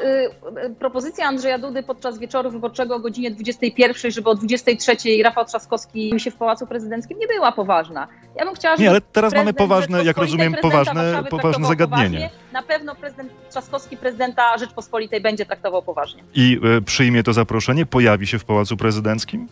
y, 0.66 0.74
propozycja 0.74 1.26
Andrzeja 1.26 1.58
Dudy 1.58 1.82
podczas 1.82 2.18
wieczoru 2.18 2.50
wyborczego 2.50 2.94
o 2.94 2.98
godzinie 2.98 3.30
21, 3.30 4.10
żeby 4.12 4.30
o 4.30 4.34
23 4.34 4.96
Rafał 5.22 5.44
Trzaskowski 5.44 6.12
się 6.16 6.30
w 6.30 6.36
Pałacu 6.36 6.66
Prezydenckim 6.66 7.18
nie 7.18 7.26
była 7.26 7.52
poważna. 7.52 8.08
Ja 8.36 8.44
bym 8.44 8.54
chciała, 8.54 8.76
żeby 8.76 8.82
Nie, 8.82 8.90
ale 8.90 9.00
teraz 9.00 9.34
mamy 9.34 9.52
poważne, 9.52 10.04
jak 10.04 10.16
rozumiem, 10.16 10.54
poważne, 10.62 11.24
poważne 11.30 11.66
zagadnienie. 11.66 12.18
poważnie. 12.18 12.30
Na 12.52 12.62
pewno 12.62 12.94
prezydent 12.94 13.32
Trzaskowski 13.50 13.96
prezydenta 13.96 14.58
Rzeczpospolitej 14.58 15.20
będzie 15.20 15.46
traktował 15.46 15.82
poważnie. 15.82 16.22
I 16.34 16.60
e, 16.78 16.80
przyjmie 16.80 17.22
to 17.22 17.32
zaproszenie, 17.32 17.86
pojawi 17.86 18.26
się 18.26 18.38
w 18.38 18.44
Pałacu 18.44 18.76
Prezydenckim? 18.76 19.48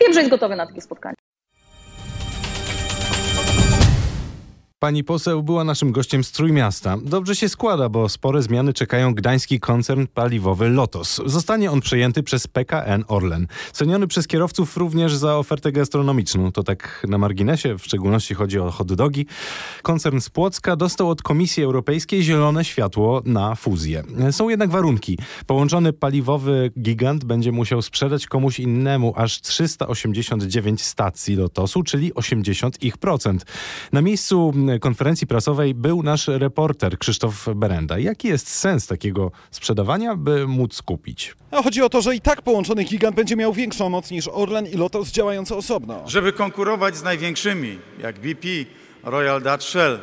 Wiem, 0.00 0.12
że 0.12 0.20
jest 0.20 0.30
gotowy 0.30 0.56
na 0.56 0.66
takie 0.66 0.80
spotkanie. 0.80 1.16
Pani 4.86 5.04
poseł 5.04 5.42
była 5.42 5.64
naszym 5.64 5.92
gościem 5.92 6.24
z 6.24 6.32
Trójmiasta. 6.32 6.96
Dobrze 7.02 7.36
się 7.36 7.48
składa, 7.48 7.88
bo 7.88 8.08
spore 8.08 8.42
zmiany 8.42 8.72
czekają 8.72 9.14
gdański 9.14 9.60
koncern 9.60 10.06
paliwowy 10.14 10.68
Lotos. 10.68 11.20
Zostanie 11.26 11.70
on 11.70 11.80
przejęty 11.80 12.22
przez 12.22 12.46
PKN 12.46 13.04
Orlen. 13.08 13.46
Ceniony 13.72 14.06
przez 14.06 14.26
kierowców 14.26 14.76
również 14.76 15.16
za 15.16 15.36
ofertę 15.36 15.72
gastronomiczną. 15.72 16.52
To 16.52 16.62
tak 16.62 17.06
na 17.08 17.18
marginesie, 17.18 17.78
w 17.78 17.84
szczególności 17.84 18.34
chodzi 18.34 18.58
o 18.58 18.70
hot 18.70 18.92
dogi. 18.92 19.26
Koncern 19.82 20.20
z 20.20 20.30
Płocka 20.30 20.76
dostał 20.76 21.10
od 21.10 21.22
Komisji 21.22 21.62
Europejskiej 21.62 22.22
zielone 22.22 22.64
światło 22.64 23.22
na 23.24 23.54
fuzję. 23.54 24.02
Są 24.30 24.48
jednak 24.48 24.70
warunki. 24.70 25.18
Połączony 25.46 25.92
paliwowy 25.92 26.70
gigant 26.80 27.24
będzie 27.24 27.52
musiał 27.52 27.82
sprzedać 27.82 28.26
komuś 28.26 28.60
innemu 28.60 29.12
aż 29.16 29.40
389 29.40 30.82
stacji 30.82 31.36
Lotosu, 31.36 31.82
czyli 31.82 32.14
80 32.14 32.82
ich 32.82 32.98
procent. 32.98 33.44
Na 33.92 34.02
miejscu 34.02 34.52
konferencji 34.80 35.26
prasowej 35.26 35.74
był 35.74 36.02
nasz 36.02 36.28
reporter 36.28 36.98
Krzysztof 36.98 37.48
Berenda. 37.56 37.98
Jaki 37.98 38.28
jest 38.28 38.48
sens 38.48 38.86
takiego 38.86 39.30
sprzedawania, 39.50 40.16
by 40.16 40.46
móc 40.46 40.82
kupić? 40.82 41.34
A 41.50 41.62
chodzi 41.62 41.82
o 41.82 41.88
to, 41.88 42.02
że 42.02 42.16
i 42.16 42.20
tak 42.20 42.42
połączony 42.42 42.84
gigant 42.84 43.16
będzie 43.16 43.36
miał 43.36 43.52
większą 43.52 43.88
moc 43.88 44.10
niż 44.10 44.28
Orlen 44.28 44.66
i 44.66 44.76
Lotos 44.76 45.10
działające 45.10 45.56
osobno. 45.56 46.02
Żeby 46.06 46.32
konkurować 46.32 46.96
z 46.96 47.02
największymi, 47.02 47.78
jak 48.02 48.18
BP, 48.18 48.48
Royal 49.02 49.42
Dutch 49.42 49.62
Shell, 49.62 49.98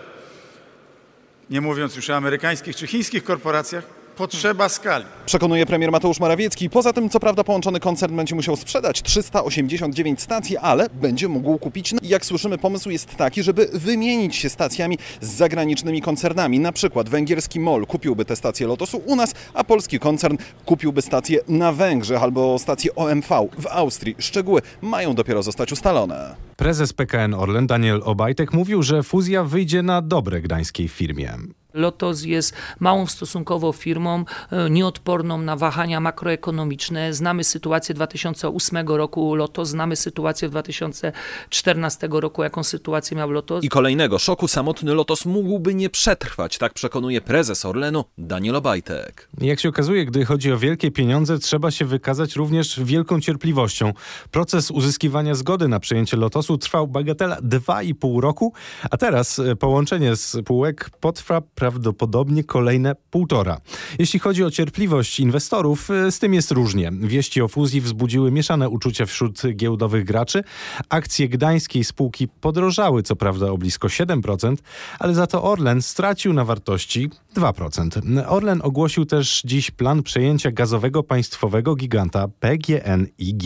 nie 1.50 1.62
mówiąc 1.62 1.96
już 1.96 2.10
o 2.10 2.15
amerykańskich 2.15 2.75
czy 2.75 2.88
chińskich 2.88 3.24
korporacjach, 3.24 4.02
potrzeba 4.17 4.70
skali. 4.70 5.05
Przekonuje 5.25 5.65
premier 5.65 5.91
Mateusz 5.91 6.20
Morawiecki. 6.20 6.70
Poza 6.70 6.93
tym, 6.93 7.10
co 7.10 7.20
prawda, 7.20 7.43
połączony 7.43 7.79
koncern 7.79 8.15
będzie 8.15 8.36
musiał 8.36 8.55
sprzedać 8.55 9.01
389 9.01 10.22
stacji, 10.22 10.58
ale 10.58 10.89
będzie 10.89 11.27
mógł 11.27 11.58
kupić. 11.58 11.93
Jak 12.03 12.25
słyszymy, 12.25 12.58
pomysł 12.58 12.89
jest 12.89 13.15
taki, 13.15 13.43
żeby 13.43 13.70
wymienić 13.74 14.36
się 14.36 14.50
stacjami 14.50 14.98
z 15.22 15.27
zagranicznymi 15.27 16.01
koncernami. 16.01 16.60
Na 16.60 16.72
przykład 16.72 17.10
węgierski 17.10 17.60
MOL 17.60 17.86
kupiłby 17.86 18.25
te 18.25 18.36
stacje 18.36 18.67
Lotosu 18.67 19.01
u 19.05 19.15
nas, 19.15 19.34
a 19.53 19.63
polski 19.63 20.00
koncern 20.00 20.38
kupiłby 20.65 21.01
stacje 21.01 21.39
na 21.48 21.72
Węgrzech 21.72 22.24
albo 22.24 22.60
stacje 22.60 22.96
OMV 22.96 23.50
w 23.60 23.67
Austrii. 23.67 24.15
Szczegóły 24.20 24.62
mają 24.82 25.15
dopiero 25.15 25.43
zostać 25.43 25.72
ustalone. 25.72 26.36
Prezes 26.58 26.93
PKN 26.93 27.34
Orlen 27.34 27.67
Daniel 27.67 28.01
Obajtek 28.05 28.53
mówił, 28.53 28.84
że 28.84 29.03
fuzja 29.03 29.43
wyjdzie 29.43 29.84
na 29.84 30.01
dobre 30.01 30.41
gdańskiej 30.41 30.88
firmie. 30.88 31.34
Lotos 31.74 32.24
jest 32.24 32.53
małą 32.80 33.08
stosunkowo 33.08 33.72
firmą, 33.72 34.25
e, 34.51 34.70
nieodporną 34.70 35.38
na 35.38 35.56
wahania 35.56 36.00
makroekonomiczne. 36.00 37.13
Znamy 37.13 37.44
sytuację 37.44 37.96
2008 37.96 38.98
roku 38.98 39.36
Lotos, 39.36 39.70
znamy 39.70 39.96
sytuację 39.96 40.50
2014 40.50 42.08
roku, 42.12 42.44
jaką 42.44 42.63
sytuację 42.63 43.18
miał 43.18 43.32
Lotos. 43.32 43.63
I 43.63 43.70
kolejnego 43.70 44.20
szoku 44.20 44.48
samotny 44.48 44.94
Lotos 44.94 45.25
mógłby 45.25 45.75
nie 45.75 45.89
przetrwać, 45.89 46.58
tak 46.58 46.74
przekonuje 46.74 47.22
prezes 47.22 47.65
Orlenu 47.65 48.06
Daniel 48.18 48.56
Obajtek. 48.56 49.30
Jak 49.42 49.60
się 49.60 49.70
okazuje, 49.70 50.06
gdy 50.06 50.25
chodzi 50.25 50.51
o 50.51 50.58
wielkie 50.58 50.92
pieniądze, 50.92 51.39
trzeba 51.39 51.72
się 51.72 51.86
wykazać 51.86 52.36
również 52.36 52.80
wielką 52.80 53.22
cierpliwością. 53.22 53.94
Proces 54.32 54.72
uzyskiwania 54.72 55.36
zgody 55.36 55.68
na 55.68 55.80
przejęcie 55.80 56.18
Lotosu 56.18 56.58
trwał 56.58 56.88
bagatela 56.88 57.38
2,5 57.38 58.20
roku, 58.20 58.53
a 58.92 58.98
teraz 58.98 59.39
e, 59.39 59.56
połączenie 59.56 60.15
spółek 60.15 60.89
potrwa 61.00 61.42
prawdopodobnie 61.63 62.43
kolejne 62.43 62.96
półtora. 63.10 63.62
Jeśli 64.00 64.20
chodzi 64.20 64.43
o 64.43 64.51
cierpliwość 64.51 65.20
inwestorów, 65.20 65.91
e, 65.91 66.12
z 66.12 66.20
tym 66.20 66.34
jest 66.34 66.51
różnie. 66.51 66.91
Wieści 67.01 67.41
o 67.41 67.48
fuzji 67.48 67.82
wzbudziły 67.82 68.32
mieszane 68.32 68.70
uczucia 68.70 69.05
wśród 69.05 69.41
giełdowych 69.55 70.05
graczy. 70.05 70.43
Akcje 70.89 71.29
gdańskiej 71.29 71.84
spółki 71.84 72.27
podrożały 72.27 73.03
co 73.03 73.15
prawda 73.15 73.51
o 73.51 73.58
blisko 73.58 73.88
7%, 73.88 74.55
ale 75.00 75.13
za 75.13 75.27
to 75.27 75.43
Orlen 75.43 75.82
stracił 75.82 76.34
na 76.34 76.46
wartości 76.46 77.10
2%. 77.36 78.01
Orlen 78.27 78.62
ogłosił 78.63 79.05
też 79.05 79.41
dziś 79.46 79.72
plan 79.72 80.03
przejęcia 80.03 80.51
gazowego 80.51 81.03
państwowego 81.03 81.75
giganta 81.75 82.27
PGNiG. 82.27 83.43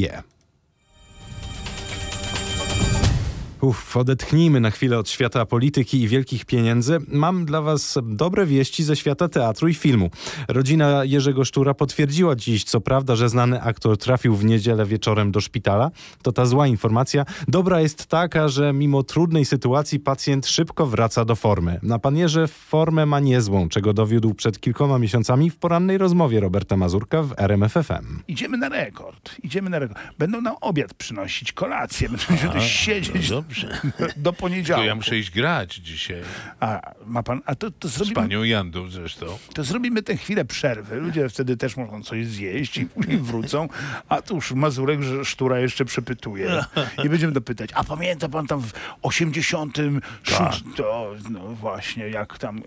Uff, 3.62 3.98
odetchnijmy 3.98 4.60
na 4.60 4.72
chwilę 4.72 5.00
od 5.00 5.10
świata 5.10 5.46
polityki 5.46 6.02
i 6.02 6.08
wielkich 6.08 6.46
pieniędzy. 6.46 6.98
Mam 7.08 7.46
dla 7.46 7.62
Was 7.62 8.00
dobre 8.04 8.46
wieści 8.46 8.84
ze 8.84 8.96
świata 8.96 9.28
teatru 9.28 9.68
i 9.68 9.74
filmu. 9.74 10.10
Rodzina 10.48 11.04
Jerzego 11.04 11.46
Sztura 11.46 11.74
potwierdziła 11.74 12.36
dziś, 12.36 12.64
co 12.64 12.82
prawda, 12.82 13.16
że 13.16 13.30
znany 13.30 13.62
aktor 13.62 13.98
trafił 13.98 14.36
w 14.36 14.46
niedzielę 14.46 14.86
wieczorem 14.86 15.32
do 15.32 15.42
szpitala. 15.42 15.92
To 16.22 16.32
ta 16.32 16.46
zła 16.46 16.68
informacja. 16.68 17.26
Dobra 17.48 17.82
jest 17.82 18.06
taka, 18.06 18.48
że 18.48 18.74
mimo 18.74 19.04
trudnej 19.04 19.46
sytuacji 19.46 20.00
pacjent 20.00 20.48
szybko 20.48 20.86
wraca 20.86 21.26
do 21.26 21.36
formy. 21.36 21.80
Na 21.84 22.00
pan 22.00 22.18
Jerzy 22.18 22.48
formę 22.48 23.06
ma 23.06 23.20
niezłą, 23.20 23.70
czego 23.70 23.94
dowiódł 23.94 24.34
przed 24.34 24.60
kilkoma 24.60 25.00
miesiącami 25.00 25.50
w 25.50 25.58
porannej 25.58 25.98
rozmowie 25.98 26.40
Roberta 26.40 26.78
Mazurka 26.78 27.24
w 27.24 27.34
RMFFM. 27.38 28.20
Idziemy 28.28 28.58
na 28.58 28.70
rekord, 28.70 29.36
idziemy 29.44 29.70
na 29.70 29.80
rekord. 29.80 30.00
Będą 30.18 30.42
nam 30.42 30.56
obiad 30.62 30.94
przynosić, 30.94 31.52
kolację, 31.52 32.10
będziemy 32.10 32.54
tu 32.54 32.60
siedzieć 32.62 33.30
no 33.30 33.44
dobrze. 33.48 33.82
do 34.18 34.34
poniedziałku. 34.34 34.82
To 34.82 34.88
ja 34.88 34.96
muszę 34.96 35.18
iść 35.18 35.32
grać 35.32 35.76
dzisiaj. 35.76 36.22
A 36.60 36.82
ma 37.06 37.24
pan, 37.24 37.42
a 37.46 37.56
to, 37.56 37.72
to 37.72 37.88
Z 37.88 37.92
zrobimy, 37.94 38.16
panią 38.16 38.44
Jandą 38.44 38.90
zresztą. 38.90 39.26
to 39.54 39.64
zrobimy 39.64 40.04
tę 40.04 40.18
chwilę 40.18 40.46
przerwy. 40.46 40.96
Ludzie 40.96 41.30
wtedy 41.30 41.58
też 41.58 41.78
mogą 41.78 42.04
coś 42.04 42.28
zjeść 42.28 42.78
i 42.78 42.86
później 42.86 43.18
wrócą, 43.18 43.70
a 44.10 44.22
tu 44.22 44.36
już 44.36 44.52
Mazurek 44.52 45.02
że 45.02 45.26
Sztura 45.26 45.60
jeszcze 45.60 45.86
przepytuje. 45.86 46.64
I 47.04 47.10
będziemy 47.10 47.34
dopytać, 47.34 47.70
a 47.74 47.84
pamięta 47.84 48.30
pan 48.30 48.48
tam 48.48 48.62
w 48.62 48.74
86, 49.02 50.38
Tak. 50.38 50.54
to 50.76 51.16
no 51.30 51.40
właśnie, 51.40 52.10
jak 52.10 52.38
tam... 52.38 52.62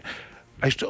A 0.61 0.67
jeszcze 0.67 0.87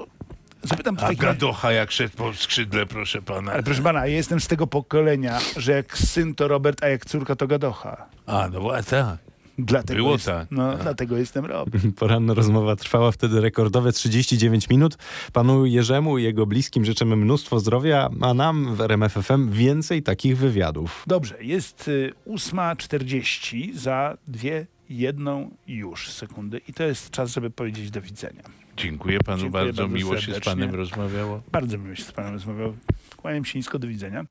zapytam 0.62 0.96
A 1.00 1.14
gadocha 1.14 1.72
jak 1.72 1.90
szedł 1.90 2.16
po 2.16 2.34
skrzydle, 2.34 2.86
proszę 2.86 3.22
pana. 3.22 3.52
Ale 3.52 3.62
proszę 3.62 3.82
pana, 3.82 4.06
ja 4.06 4.16
jestem 4.16 4.40
z 4.40 4.46
tego 4.46 4.66
pokolenia, 4.66 5.38
że 5.56 5.72
jak 5.72 5.98
syn 5.98 6.34
to 6.34 6.48
Robert, 6.48 6.84
a 6.84 6.88
jak 6.88 7.06
córka 7.06 7.36
to 7.36 7.46
Gadocha. 7.46 8.06
A, 8.26 8.48
no 8.52 8.60
właśnie, 8.60 8.90
tak. 8.90 9.29
Dlatego 9.64 9.98
Było 9.98 10.12
jest, 10.12 10.26
tak. 10.26 10.48
No, 10.50 10.76
dlatego 10.76 11.16
jestem 11.16 11.44
Robert. 11.44 11.84
Poranna 11.98 12.34
rozmowa 12.34 12.76
trwała 12.76 13.12
wtedy 13.12 13.40
rekordowe 13.40 13.92
39 13.92 14.68
minut. 14.68 14.96
Panu 15.32 15.66
Jerzemu 15.66 16.18
i 16.18 16.22
jego 16.22 16.46
bliskim 16.46 16.84
życzymy 16.84 17.16
mnóstwo 17.16 17.60
zdrowia, 17.60 18.10
a 18.20 18.34
nam 18.34 18.74
w 18.74 18.80
RMFFM 18.80 19.50
więcej 19.50 20.02
takich 20.02 20.36
wywiadów. 20.38 21.04
Dobrze, 21.06 21.44
jest 21.44 21.88
y, 21.88 22.12
8.40 22.26 23.74
za 23.74 24.16
dwie, 24.28 24.66
jedną 24.90 25.50
już 25.66 26.10
sekundy 26.10 26.60
i 26.68 26.72
to 26.72 26.84
jest 26.84 27.10
czas, 27.10 27.32
żeby 27.34 27.50
powiedzieć 27.50 27.90
do 27.90 28.00
widzenia. 28.02 28.42
Dziękuję 28.76 29.18
panu 29.20 29.42
Dziękuję 29.42 29.64
bardzo. 29.64 29.82
bardzo 29.82 29.94
Miło 29.96 30.14
się 30.16 30.20
z 30.20 30.24
serdecznie. 30.24 30.52
panem 30.52 30.74
rozmawiało. 30.74 31.42
Bardzo 31.52 31.78
miło 31.78 31.94
się 31.94 32.02
z 32.02 32.12
panem 32.12 32.32
rozmawiał. 32.32 32.76
Kłaniam 33.16 33.44
się 33.44 33.58
nisko, 33.58 33.78
do 33.78 33.88
widzenia. 33.88 34.24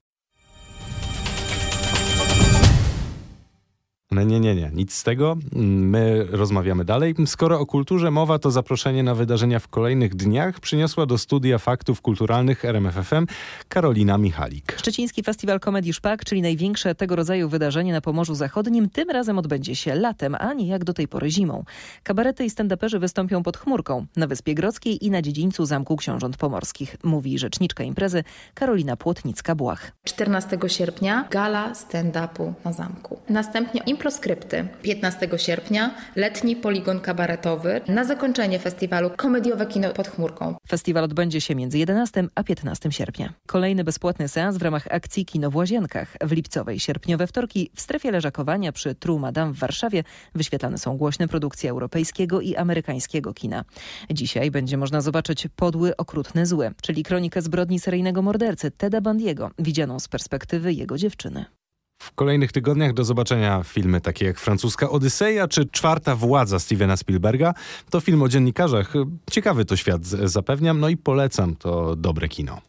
Nie, 4.11 4.39
nie, 4.39 4.55
nie, 4.55 4.71
nic 4.73 4.93
z 4.93 5.03
tego. 5.03 5.37
My 5.53 6.25
rozmawiamy 6.31 6.85
dalej. 6.85 7.15
Skoro 7.25 7.59
o 7.59 7.65
kulturze 7.65 8.11
mowa, 8.11 8.39
to 8.39 8.51
zaproszenie 8.51 9.03
na 9.03 9.15
wydarzenia 9.15 9.59
w 9.59 9.67
kolejnych 9.67 10.15
dniach 10.15 10.59
przyniosła 10.59 11.05
do 11.05 11.17
studia 11.17 11.57
faktów 11.57 12.01
kulturalnych 12.01 12.65
RMFFM 12.65 13.25
Karolina 13.67 14.17
Michalik. 14.17 14.75
Szczeciński 14.79 15.23
Festiwal 15.23 15.59
Komedii 15.59 15.93
Szpak, 15.93 16.25
czyli 16.25 16.41
największe 16.41 16.95
tego 16.95 17.15
rodzaju 17.15 17.49
wydarzenie 17.49 17.93
na 17.93 18.01
Pomorzu 18.01 18.35
Zachodnim, 18.35 18.89
tym 18.89 19.09
razem 19.09 19.37
odbędzie 19.37 19.75
się 19.75 19.95
latem, 19.95 20.35
a 20.39 20.53
nie 20.53 20.67
jak 20.67 20.83
do 20.83 20.93
tej 20.93 21.07
pory 21.07 21.31
zimą. 21.31 21.63
Kabarety 22.03 22.45
i 22.45 22.49
stand-uperzy 22.49 22.99
wystąpią 22.99 23.43
pod 23.43 23.57
chmurką 23.57 24.05
na 24.15 24.27
Wyspie 24.27 24.55
Grodzkiej 24.55 25.05
i 25.05 25.11
na 25.11 25.21
dziedzińcu 25.21 25.65
Zamku 25.65 25.95
Książąt 25.95 26.37
Pomorskich, 26.37 26.95
mówi 27.03 27.39
rzeczniczka 27.39 27.83
imprezy 27.83 28.23
Karolina 28.53 28.95
Płotnicka-Błach. 28.95 29.91
14 30.03 30.57
sierpnia 30.67 31.27
gala 31.31 31.73
stand-upu 31.73 32.53
na 32.65 32.73
zamku. 32.73 33.19
Następnie 33.29 33.81
proskrypty. 34.00 34.68
15 34.82 35.29
sierpnia 35.38 35.96
letni 36.15 36.56
poligon 36.56 37.00
kabaretowy 37.00 37.82
na 37.88 38.03
zakończenie 38.06 38.60
festiwalu 38.60 39.10
Komediowe 39.18 39.65
Kino 39.65 39.89
pod 39.89 40.08
chmurką. 40.08 40.56
Festiwal 40.70 41.03
odbędzie 41.03 41.41
się 41.41 41.56
między 41.56 41.77
11 41.77 42.27
a 42.36 42.44
15 42.44 42.91
sierpnia. 42.91 43.34
Kolejny 43.48 43.84
bezpłatny 43.84 44.27
seans 44.27 44.58
w 44.58 44.62
ramach 44.62 44.88
akcji 44.91 45.25
Kino 45.25 45.51
w 45.51 45.56
Łazienkach. 45.56 46.15
W 46.22 46.32
lipcowej 46.32 46.79
sierpniowe 46.79 47.27
wtorki 47.27 47.72
w 47.75 47.82
strefie 47.82 48.12
leżakowania 48.12 48.72
przy 48.72 48.96
True 48.96 49.20
Madame 49.20 49.53
w 49.53 49.58
Warszawie 49.58 50.03
wyświetlane 50.36 50.77
są 50.77 50.98
głośne 50.98 51.27
produkcje 51.27 51.70
europejskiego 51.70 52.41
i 52.41 52.56
amerykańskiego 52.56 53.34
kina. 53.34 53.65
Dzisiaj 54.12 54.51
będzie 54.51 54.77
można 54.77 55.01
zobaczyć 55.01 55.48
Podły, 55.56 55.98
Okrutny, 55.98 56.46
Zły, 56.46 56.72
czyli 56.82 57.03
kronikę 57.03 57.41
zbrodni 57.41 57.79
seryjnego 57.79 58.22
mordercy 58.22 58.72
Teda 58.72 59.01
Bandiego, 59.01 59.51
widzianą 59.60 60.00
z 60.00 60.08
perspektywy 60.08 60.74
jego 60.74 60.98
dziewczyny. 60.98 61.58
W 62.01 62.12
kolejnych 62.12 62.51
tygodniach 62.51 62.94
do 62.94 63.03
zobaczenia 63.03 63.63
filmy 63.63 64.01
takie 64.01 64.25
jak 64.25 64.39
francuska 64.39 64.89
Odyseja 64.89 65.48
czy 65.48 65.65
Czwarta 65.65 66.15
Władza 66.15 66.60
Stevena 66.60 66.98
Spielberga. 66.98 67.53
To 67.89 68.00
film 68.00 68.22
o 68.22 68.29
dziennikarzach. 68.29 68.94
Ciekawy 69.32 69.65
to 69.65 69.75
świat, 69.75 70.06
zapewniam, 70.06 70.79
no 70.79 70.89
i 70.89 70.98
polecam 70.98 71.56
to 71.56 71.96
dobre 71.96 72.27
kino. 72.27 72.62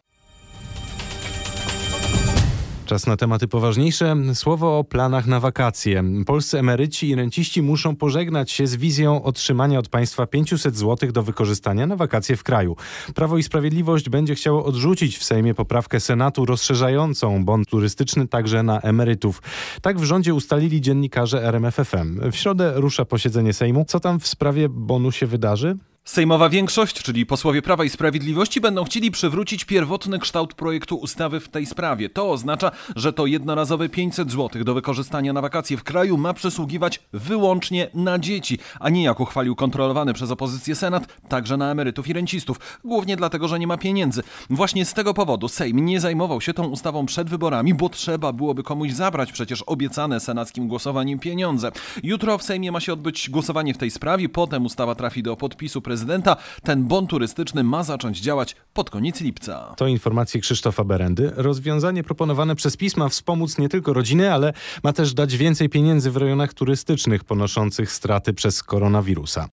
Czas 2.85 3.07
na 3.07 3.17
tematy 3.17 3.47
poważniejsze. 3.47 4.15
Słowo 4.33 4.79
o 4.79 4.83
planach 4.83 5.27
na 5.27 5.39
wakacje. 5.39 6.03
Polscy 6.25 6.59
emeryci 6.59 7.09
i 7.09 7.15
renciści 7.15 7.61
muszą 7.61 7.95
pożegnać 7.95 8.51
się 8.51 8.67
z 8.67 8.75
wizją 8.75 9.23
otrzymania 9.23 9.79
od 9.79 9.89
państwa 9.89 10.27
500 10.27 10.77
zł 10.77 11.11
do 11.11 11.23
wykorzystania 11.23 11.87
na 11.87 11.95
wakacje 11.95 12.35
w 12.35 12.43
kraju. 12.43 12.75
Prawo 13.15 13.37
i 13.37 13.43
Sprawiedliwość 13.43 14.09
będzie 14.09 14.35
chciało 14.35 14.65
odrzucić 14.65 15.17
w 15.17 15.23
Sejmie 15.23 15.53
poprawkę 15.53 15.99
Senatu 15.99 16.45
rozszerzającą 16.45 17.45
bon 17.45 17.65
turystyczny 17.65 18.27
także 18.27 18.63
na 18.63 18.79
emerytów. 18.79 19.41
Tak 19.81 19.99
w 19.99 20.03
rządzie 20.03 20.33
ustalili 20.33 20.81
dziennikarze 20.81 21.43
RMFFM. 21.43 22.31
W 22.31 22.35
środę 22.35 22.73
rusza 22.75 23.05
posiedzenie 23.05 23.53
Sejmu. 23.53 23.85
Co 23.87 23.99
tam 23.99 24.19
w 24.19 24.27
sprawie 24.27 24.69
bonu 24.69 25.11
się 25.11 25.27
wydarzy? 25.27 25.77
Sejmowa 26.05 26.49
większość, 26.49 27.03
czyli 27.03 27.25
posłowie 27.25 27.61
Prawa 27.61 27.83
i 27.83 27.89
Sprawiedliwości, 27.89 28.61
będą 28.61 28.83
chcieli 28.83 29.11
przywrócić 29.11 29.65
pierwotny 29.65 30.19
kształt 30.19 30.53
projektu 30.53 30.95
ustawy 30.95 31.39
w 31.39 31.49
tej 31.49 31.65
sprawie. 31.65 32.09
To 32.09 32.31
oznacza, 32.31 32.71
że 32.95 33.13
to 33.13 33.25
jednorazowe 33.25 33.89
500 33.89 34.31
zł 34.31 34.63
do 34.63 34.73
wykorzystania 34.73 35.33
na 35.33 35.41
wakacje 35.41 35.77
w 35.77 35.83
kraju 35.83 36.17
ma 36.17 36.33
przysługiwać 36.33 36.99
wyłącznie 37.13 37.87
na 37.93 38.19
dzieci, 38.19 38.59
a 38.79 38.89
nie 38.89 39.03
jak 39.03 39.19
uchwalił 39.19 39.55
kontrolowany 39.55 40.13
przez 40.13 40.31
opozycję 40.31 40.75
Senat, 40.75 41.07
także 41.29 41.57
na 41.57 41.71
emerytów 41.71 42.07
i 42.07 42.13
rencistów. 42.13 42.79
Głównie 42.83 43.17
dlatego, 43.17 43.47
że 43.47 43.59
nie 43.59 43.67
ma 43.67 43.77
pieniędzy. 43.77 44.23
Właśnie 44.49 44.85
z 44.85 44.93
tego 44.93 45.13
powodu 45.13 45.47
Sejm 45.47 45.85
nie 45.85 45.99
zajmował 45.99 46.41
się 46.41 46.53
tą 46.53 46.67
ustawą 46.67 47.05
przed 47.05 47.29
wyborami, 47.29 47.73
bo 47.73 47.89
trzeba 47.89 48.33
byłoby 48.33 48.63
komuś 48.63 48.91
zabrać 48.91 49.31
przecież 49.31 49.61
obiecane 49.61 50.19
senackim 50.19 50.67
głosowaniem 50.67 51.19
pieniądze. 51.19 51.71
Jutro 52.03 52.37
w 52.37 52.43
Sejmie 52.43 52.71
ma 52.71 52.79
się 52.79 52.93
odbyć 52.93 53.29
głosowanie 53.29 53.73
w 53.73 53.77
tej 53.77 53.91
sprawie, 53.91 54.29
potem 54.29 54.65
ustawa 54.65 54.95
trafi 54.95 55.23
do 55.23 55.35
podpisu 55.35 55.81
prezydenta. 55.91 56.37
Ten 56.63 56.87
bon 56.87 57.07
turystyczny 57.07 57.63
ma 57.63 57.83
zacząć 57.83 58.19
działać 58.19 58.55
pod 58.73 58.89
koniec 58.89 59.21
lipca. 59.21 59.73
To 59.77 59.87
informacje 59.87 60.41
Krzysztofa 60.41 60.83
Berendy. 60.83 61.31
Rozwiązanie 61.35 62.03
proponowane 62.03 62.55
przez 62.55 62.77
PiS 62.77 62.97
ma 62.97 63.09
wspomóc 63.09 63.57
nie 63.57 63.69
tylko 63.69 63.93
rodziny, 63.93 64.33
ale 64.33 64.53
ma 64.83 64.93
też 64.93 65.13
dać 65.13 65.37
więcej 65.37 65.69
pieniędzy 65.69 66.11
w 66.11 66.17
rejonach 66.17 66.53
turystycznych 66.53 67.23
ponoszących 67.23 67.91
straty 67.91 68.33
przez 68.33 68.63
koronawirusa. 68.63 69.47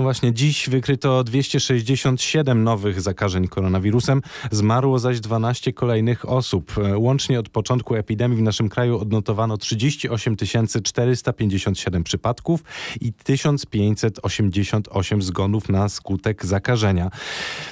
No 0.00 0.04
właśnie, 0.04 0.32
dziś 0.32 0.68
wykryto 0.68 1.24
267 1.24 2.64
nowych 2.64 3.00
zakażeń 3.00 3.48
koronawirusem, 3.48 4.22
zmarło 4.50 4.98
zaś 4.98 5.20
12 5.20 5.72
kolejnych 5.72 6.28
osób. 6.28 6.74
Łącznie 6.96 7.40
od 7.40 7.48
początku 7.48 7.94
epidemii 7.94 8.38
w 8.38 8.42
naszym 8.42 8.68
kraju 8.68 8.98
odnotowano 8.98 9.56
38 9.56 10.36
457 10.84 12.04
przypadków 12.04 12.64
i 13.00 13.12
1588 13.12 15.22
zgonów 15.22 15.68
na 15.68 15.88
skutek 15.88 16.46
zakażenia. 16.46 17.10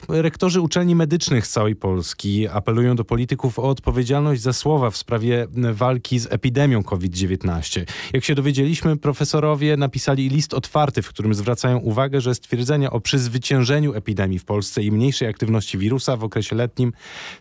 Rektorzy 0.09 0.61
uczelni 0.61 0.95
medycznych 0.95 1.47
z 1.47 1.51
całej 1.51 1.77
Polski 1.77 2.49
apelują 2.49 2.97
do 2.97 3.05
polityków 3.05 3.59
o 3.59 3.69
odpowiedzialność 3.69 4.43
za 4.43 4.53
słowa 4.53 4.91
w 4.91 4.97
sprawie 4.97 5.47
walki 5.73 6.19
z 6.19 6.33
epidemią 6.33 6.83
COVID-19. 6.83 7.85
Jak 8.13 8.25
się 8.25 8.35
dowiedzieliśmy, 8.35 8.97
profesorowie 8.97 9.77
napisali 9.77 10.29
list 10.29 10.55
otwarty, 10.55 11.03
w 11.03 11.09
którym 11.09 11.35
zwracają 11.35 11.79
uwagę, 11.79 12.18
że 12.21 12.35
stwierdzenia 12.35 12.91
o 12.91 13.01
przezwyciężeniu 13.01 13.95
epidemii 13.95 14.39
w 14.39 14.45
Polsce 14.45 14.83
i 14.83 14.93
mniejszej 14.93 15.29
aktywności 15.29 15.79
wirusa 15.79 16.17
w 16.17 16.25
okresie 16.25 16.57
letnim 16.57 16.93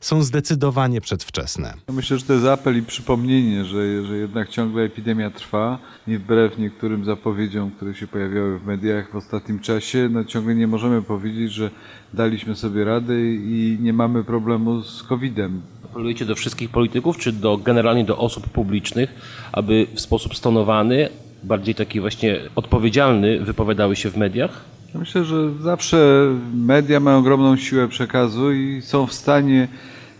są 0.02 0.24
zdecydowanie 0.24 1.02
przedwczesne. 1.02 1.74
Myślę, 1.90 2.18
że 2.18 2.26
to 2.26 2.34
jest 2.34 2.46
apel 2.46 2.78
i 2.78 2.82
przypomnienie, 2.82 3.66
że, 3.66 4.06
że 4.06 4.18
jednak 4.18 4.50
ciągle 4.50 4.84
epidemia 4.84 5.30
trwa 5.30 5.80
i 6.08 6.18
wbrew 6.18 6.58
niektórym 6.58 7.06
zapowiedziom, 7.06 7.72
które 7.72 7.96
się 7.96 8.08
pojawiały 8.08 8.60
w 8.60 8.66
mediach 8.66 9.12
w 9.12 9.16
ostatnim 9.16 9.60
czasie, 9.60 10.10
no 10.12 10.24
ciągle 10.24 10.56
nie 10.56 10.68
możemy 10.68 11.02
powiedzieć, 11.02 11.52
że 11.52 11.72
daliśmy 12.14 12.56
sobie 12.56 12.84
radę 12.84 13.14
i 13.34 13.78
nie 13.82 13.94
mamy 13.94 14.24
problemu 14.24 14.82
z 14.82 15.04
COVID-em. 15.04 15.62
Apelujecie 15.86 16.26
do 16.26 16.36
wszystkich 16.36 16.70
polityków, 16.70 17.18
czy 17.18 17.32
do, 17.32 17.58
generalnie 17.58 18.06
do 18.06 18.18
osób 18.18 18.50
publicznych, 18.50 19.14
aby 19.52 19.88
w 19.94 20.02
sposób 20.02 20.36
stonowany, 20.36 21.10
bardziej 21.44 21.76
taki 21.76 22.00
właśnie 22.00 22.40
odpowiedzialny 22.56 23.40
wypowiadały 23.40 23.96
się 23.96 24.10
w 24.10 24.18
mediach? 24.18 24.66
Myślę, 24.96 25.24
że 25.24 25.54
zawsze 25.62 26.28
media 26.54 27.00
mają 27.00 27.18
ogromną 27.18 27.58
siłę 27.58 27.88
przekazu 27.88 28.52
i 28.52 28.82
są 28.82 29.08
w 29.08 29.14
stanie 29.14 29.68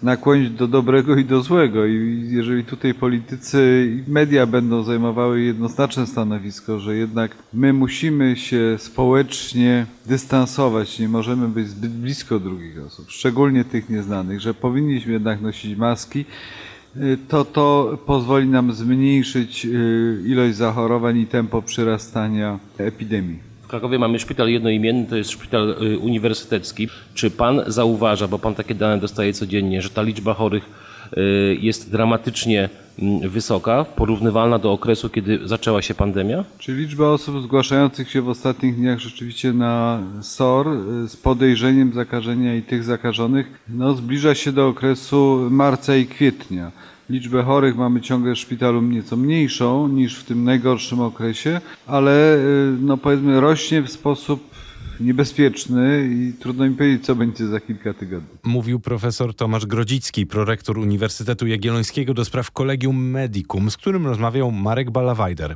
nakłonić 0.04 0.50
do 0.50 0.68
dobrego 0.68 1.16
i 1.16 1.26
do 1.26 1.42
złego. 1.42 1.86
I 1.86 2.28
jeżeli 2.30 2.64
tutaj 2.64 2.94
politycy 2.94 3.92
i 4.08 4.12
media 4.12 4.46
będą 4.46 4.84
zajmowały 4.84 5.42
jednoznaczne 5.42 6.08
stanowisko, 6.08 6.80
że 6.80 6.96
jednak 6.96 7.36
my 7.54 7.74
musimy 7.74 8.36
się 8.36 8.76
społecznie 8.78 9.86
dystansować, 10.06 11.00
nie 11.00 11.10
możemy 11.10 11.48
być 11.48 11.68
zbyt 11.70 11.92
blisko 11.92 12.40
drugich 12.40 12.86
osób, 12.86 13.12
szczególnie 13.12 13.64
tych 13.64 13.90
nieznanych, 13.90 14.42
że 14.42 14.54
powinniśmy 14.54 15.14
jednak 15.14 15.42
nosić 15.42 15.78
maski, 15.78 16.26
to 17.28 17.46
to 17.46 17.98
pozwoli 18.06 18.48
nam 18.48 18.74
zmniejszyć 18.74 19.68
ilość 20.26 20.56
zachorowań 20.56 21.18
i 21.18 21.28
tempo 21.28 21.62
przyrastania 21.62 22.60
epidemii. 22.78 23.40
W 23.62 23.68
Krakowie 23.68 24.00
mamy 24.00 24.20
szpital 24.20 24.50
jednoimienny, 24.50 25.06
to 25.10 25.16
jest 25.16 25.30
szpital 25.30 25.76
uniwersytecki. 26.02 26.88
Czy 27.14 27.32
pan 27.32 27.62
zauważa, 27.68 28.28
bo 28.28 28.40
pan 28.40 28.56
takie 28.56 28.76
dane 28.76 28.98
dostaje 28.98 29.34
codziennie, 29.34 29.82
że 29.82 29.90
ta 29.90 30.02
liczba 30.02 30.34
chorych 30.34 30.87
jest 31.60 31.92
dramatycznie 31.92 32.70
wysoka, 33.28 33.84
porównywalna 33.84 34.60
do 34.60 34.72
okresu, 34.72 35.10
kiedy 35.10 35.40
zaczęła 35.44 35.82
się 35.82 35.94
pandemia? 35.94 36.44
Czy 36.58 36.74
liczba 36.74 37.08
osób 37.10 37.44
zgłaszających 37.44 38.10
się 38.10 38.22
w 38.22 38.30
ostatnich 38.30 38.76
dniach 38.76 39.00
rzeczywiście 39.00 39.54
na 39.54 40.00
SOR 40.22 40.68
z 41.08 41.16
podejrzeniem 41.16 41.94
zakażenia 41.94 42.56
i 42.56 42.62
tych 42.62 42.84
zakażonych 42.84 43.48
no, 43.70 43.94
zbliża 43.94 44.36
się 44.36 44.52
do 44.52 44.68
okresu 44.68 45.48
marca 45.52 45.96
i 45.96 46.06
kwietnia. 46.06 46.72
Liczbę 47.10 47.44
chorych 47.44 47.76
mamy 47.76 48.02
ciągle 48.02 48.36
w 48.36 48.38
szpitalu 48.38 48.82
nieco 48.82 49.16
mniejszą 49.16 49.88
niż 49.88 50.20
w 50.20 50.24
tym 50.24 50.44
najgorszym 50.44 51.00
okresie, 51.00 51.62
ale 51.88 52.38
no 52.82 52.98
powiedzmy 52.98 53.42
rośnie 53.42 53.82
w 53.82 53.92
sposób 53.92 54.50
niebezpieczny 55.00 56.10
i 56.12 56.34
trudno 56.40 56.70
mi 56.70 56.76
powiedzieć, 56.76 57.06
co 57.06 57.16
będzie 57.16 57.48
za 57.48 57.60
kilka 57.60 57.94
tygodni. 57.94 58.30
Mówił 58.44 58.80
profesor 58.80 59.36
Tomasz 59.36 59.66
Grodzicki, 59.66 60.26
prorektor 60.26 60.78
Uniwersytetu 60.78 61.48
Jagiellońskiego 61.48 62.14
do 62.14 62.26
spraw 62.26 62.52
Collegium 62.52 63.10
Medicum, 63.10 63.72
z 63.72 63.78
którym 63.78 64.08
rozmawiał 64.08 64.52
Marek 64.52 64.92
Balawajder. 64.92 65.56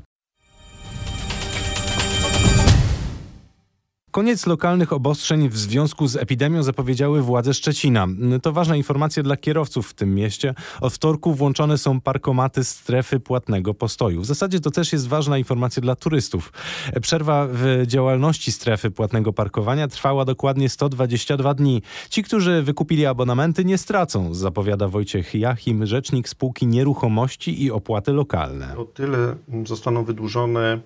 Koniec 4.11 4.45
lokalnych 4.45 4.93
obostrzeń 4.93 5.49
w 5.49 5.57
związku 5.57 6.07
z 6.07 6.15
epidemią 6.15 6.63
zapowiedziały 6.63 7.21
władze 7.21 7.53
Szczecina. 7.53 8.07
To 8.41 8.51
ważna 8.53 8.75
informacja 8.75 9.23
dla 9.23 9.37
kierowców 9.37 9.87
w 9.89 9.93
tym 9.93 10.15
mieście. 10.15 10.53
Od 10.81 10.93
wtorku 10.93 11.33
włączone 11.33 11.77
są 11.77 12.01
parkomaty 12.01 12.63
strefy 12.63 13.19
płatnego 13.19 13.73
postoju. 13.73 14.21
W 14.21 14.25
zasadzie 14.25 14.59
to 14.59 14.71
też 14.71 14.93
jest 14.93 15.07
ważna 15.07 15.37
informacja 15.37 15.81
dla 15.81 15.95
turystów. 15.95 16.53
Przerwa 17.01 17.47
w 17.51 17.83
działalności 17.87 18.51
strefy 18.51 18.91
płatnego 18.91 19.33
parkowania 19.33 19.87
trwała 19.87 20.25
dokładnie 20.25 20.69
122 20.69 21.53
dni. 21.53 21.81
Ci, 22.09 22.23
którzy 22.23 22.61
wykupili 22.61 23.05
abonamenty 23.05 23.65
nie 23.65 23.77
stracą, 23.77 24.33
zapowiada 24.33 24.87
Wojciech 24.87 25.35
Jachim, 25.35 25.85
rzecznik 25.85 26.29
spółki 26.29 26.67
nieruchomości 26.67 27.63
i 27.63 27.71
opłaty 27.71 28.13
lokalne. 28.13 28.77
O 28.77 28.85
tyle 28.85 29.35
zostaną 29.65 30.03
wydłużone 30.03 30.79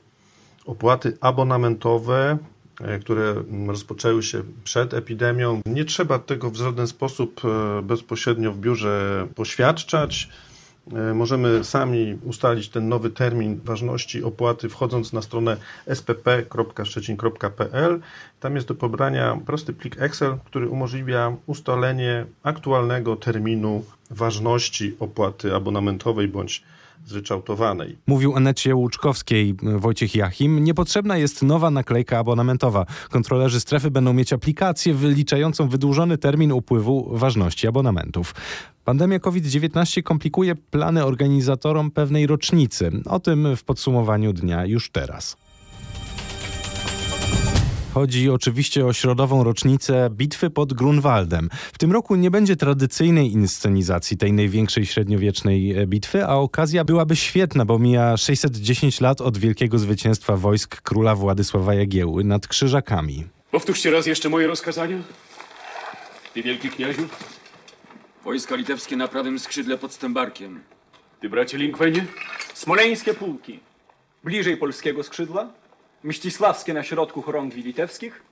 opłaty 0.66 1.18
abonamentowe 1.22 2.38
które 3.02 3.36
rozpoczęły 3.68 4.24
się 4.24 4.44
przed 4.64 4.94
epidemią. 4.94 5.62
Nie 5.66 5.86
trzeba 5.86 6.20
tego 6.20 6.52
w 6.52 6.56
żaden 6.56 6.88
sposób 6.88 7.42
bezpośrednio 7.84 8.52
w 8.52 8.58
biurze 8.58 9.28
poświadczać. 9.36 10.30
E, 10.94 11.14
możemy 11.14 11.64
sami 11.64 12.18
ustalić 12.24 12.70
ten 12.70 12.90
nowy 12.90 13.10
termin 13.10 13.60
ważności 13.64 14.24
opłaty 14.24 14.70
wchodząc 14.70 15.14
na 15.14 15.22
stronę 15.22 15.58
spp.szczecin.pl. 15.86 18.00
Tam 18.40 18.56
jest 18.56 18.68
do 18.68 18.76
pobrania 18.76 19.38
prosty 19.46 19.74
plik 19.74 20.02
Excel, 20.02 20.38
który 20.46 20.70
umożliwia 20.70 21.36
ustalenie 21.46 22.26
aktualnego 22.44 23.16
terminu 23.16 23.86
ważności 24.10 24.96
opłaty 25.00 25.56
abonamentowej 25.56 26.28
bądź 26.28 26.64
zryczałtowanej. 27.06 27.98
Mówił 28.08 28.36
Anecie 28.36 28.76
Łuczkowskiej 28.76 29.56
Wojciech 29.62 30.16
Jachim. 30.16 30.64
Niepotrzebna 30.64 31.18
jest 31.18 31.44
nowa 31.44 31.72
naklejka 31.72 32.20
abonamentowa. 32.20 32.86
Kontrolerzy 33.10 33.60
strefy 33.60 33.92
będą 33.92 34.14
mieć 34.14 34.34
aplikację 34.34 34.94
wyliczającą 34.94 35.70
wydłużony 35.70 36.18
termin 36.18 36.52
upływu 36.52 37.18
ważności 37.18 37.68
abonamentów. 37.68 38.36
Pandemia 38.86 39.20
COVID-19 39.20 40.04
komplikuje 40.04 40.56
plany 40.56 41.06
organizatorom 41.06 41.92
pewnej 41.92 42.28
rocznicy. 42.28 42.92
O 43.06 43.20
tym 43.20 43.56
w 43.56 43.64
podsumowaniu 43.64 44.34
dnia 44.34 44.66
już 44.66 44.90
teraz. 44.90 45.38
Chodzi 47.96 48.30
oczywiście 48.30 48.86
o 48.86 48.94
środową 48.94 49.44
rocznicę 49.44 50.10
bitwy 50.12 50.50
pod 50.50 50.74
Grunwaldem. 50.74 51.50
W 51.74 51.78
tym 51.78 51.92
roku 51.92 52.16
nie 52.16 52.32
będzie 52.32 52.56
tradycyjnej 52.56 53.32
inscenizacji 53.32 54.18
tej 54.18 54.34
największej 54.34 54.86
średniowiecznej 54.86 55.88
bitwy, 55.88 56.26
a 56.26 56.34
okazja 56.34 56.84
byłaby 56.84 57.16
świetna, 57.16 57.66
bo 57.66 57.80
mija 57.80 58.18
610 58.18 59.02
lat 59.02 59.22
od 59.22 59.38
wielkiego 59.38 59.80
zwycięstwa 59.80 60.38
wojsk 60.38 60.82
króla 60.82 61.16
Władysława 61.16 61.74
Jagieły 61.74 62.24
nad 62.24 62.48
Krzyżakami. 62.48 63.24
Powtórzcie 63.52 63.92
raz 63.92 64.06
jeszcze 64.06 64.30
moje 64.30 64.48
rozkazania. 64.48 64.98
Ty 66.34 66.44
wielki 66.44 66.70
kniaziu? 66.70 67.08
Wojska 68.24 68.56
litewskie 68.56 68.98
na 68.98 69.08
prawym 69.08 69.40
skrzydle 69.40 69.78
pod 69.78 69.94
Stębarkiem. 69.94 70.60
Ty 71.22 71.30
bracie 71.30 71.58
Linkwenie? 71.58 72.06
Smoleńskie 72.54 73.14
pułki. 73.14 73.60
Bliżej 74.24 74.58
polskiego 74.58 75.04
skrzydła. 75.04 75.48
Mścisławskie 76.06 76.74
na 76.74 76.84
środku 76.84 77.22
chorągwi 77.22 77.64
litewskich. 77.64 78.24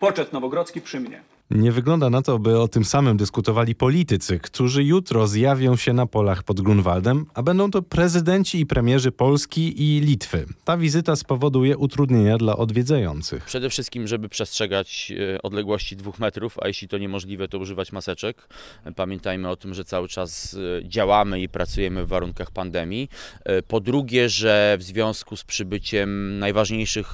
Poczet 0.00 0.32
nowogrodzki 0.32 0.80
przy 0.80 1.00
mnie. 1.00 1.22
Nie 1.50 1.72
wygląda 1.72 2.10
na 2.10 2.22
to, 2.22 2.38
by 2.38 2.60
o 2.60 2.68
tym 2.68 2.84
samym 2.84 3.16
dyskutowali 3.16 3.74
politycy, 3.74 4.38
którzy 4.38 4.84
jutro 4.84 5.26
zjawią 5.26 5.76
się 5.76 5.92
na 5.92 6.06
polach 6.06 6.42
pod 6.42 6.60
Grunwaldem, 6.60 7.26
a 7.34 7.42
będą 7.42 7.70
to 7.70 7.82
prezydenci 7.82 8.60
i 8.60 8.66
premierzy 8.66 9.12
Polski 9.12 9.82
i 9.82 10.00
Litwy. 10.00 10.46
Ta 10.64 10.76
wizyta 10.76 11.16
spowoduje 11.16 11.76
utrudnienia 11.76 12.38
dla 12.38 12.56
odwiedzających. 12.56 13.44
Przede 13.44 13.70
wszystkim, 13.70 14.06
żeby 14.06 14.28
przestrzegać 14.28 15.12
e, 15.34 15.42
odległości 15.42 15.96
dwóch 15.96 16.18
metrów, 16.18 16.58
a 16.62 16.68
jeśli 16.68 16.88
to 16.88 16.98
niemożliwe, 16.98 17.48
to 17.48 17.58
używać 17.58 17.92
maseczek. 17.92 18.48
Pamiętajmy 18.96 19.48
o 19.48 19.56
tym, 19.56 19.74
że 19.74 19.84
cały 19.84 20.08
czas 20.08 20.56
e, 20.78 20.88
działamy 20.88 21.40
i 21.40 21.48
pracujemy 21.48 22.04
w 22.04 22.08
warunkach 22.08 22.50
pandemii. 22.50 23.08
E, 23.44 23.62
po 23.62 23.80
drugie, 23.80 24.28
że 24.28 24.76
w 24.78 24.82
związku 24.82 25.36
z 25.36 25.44
przybyciem 25.44 26.38
najważniejszych 26.38 27.06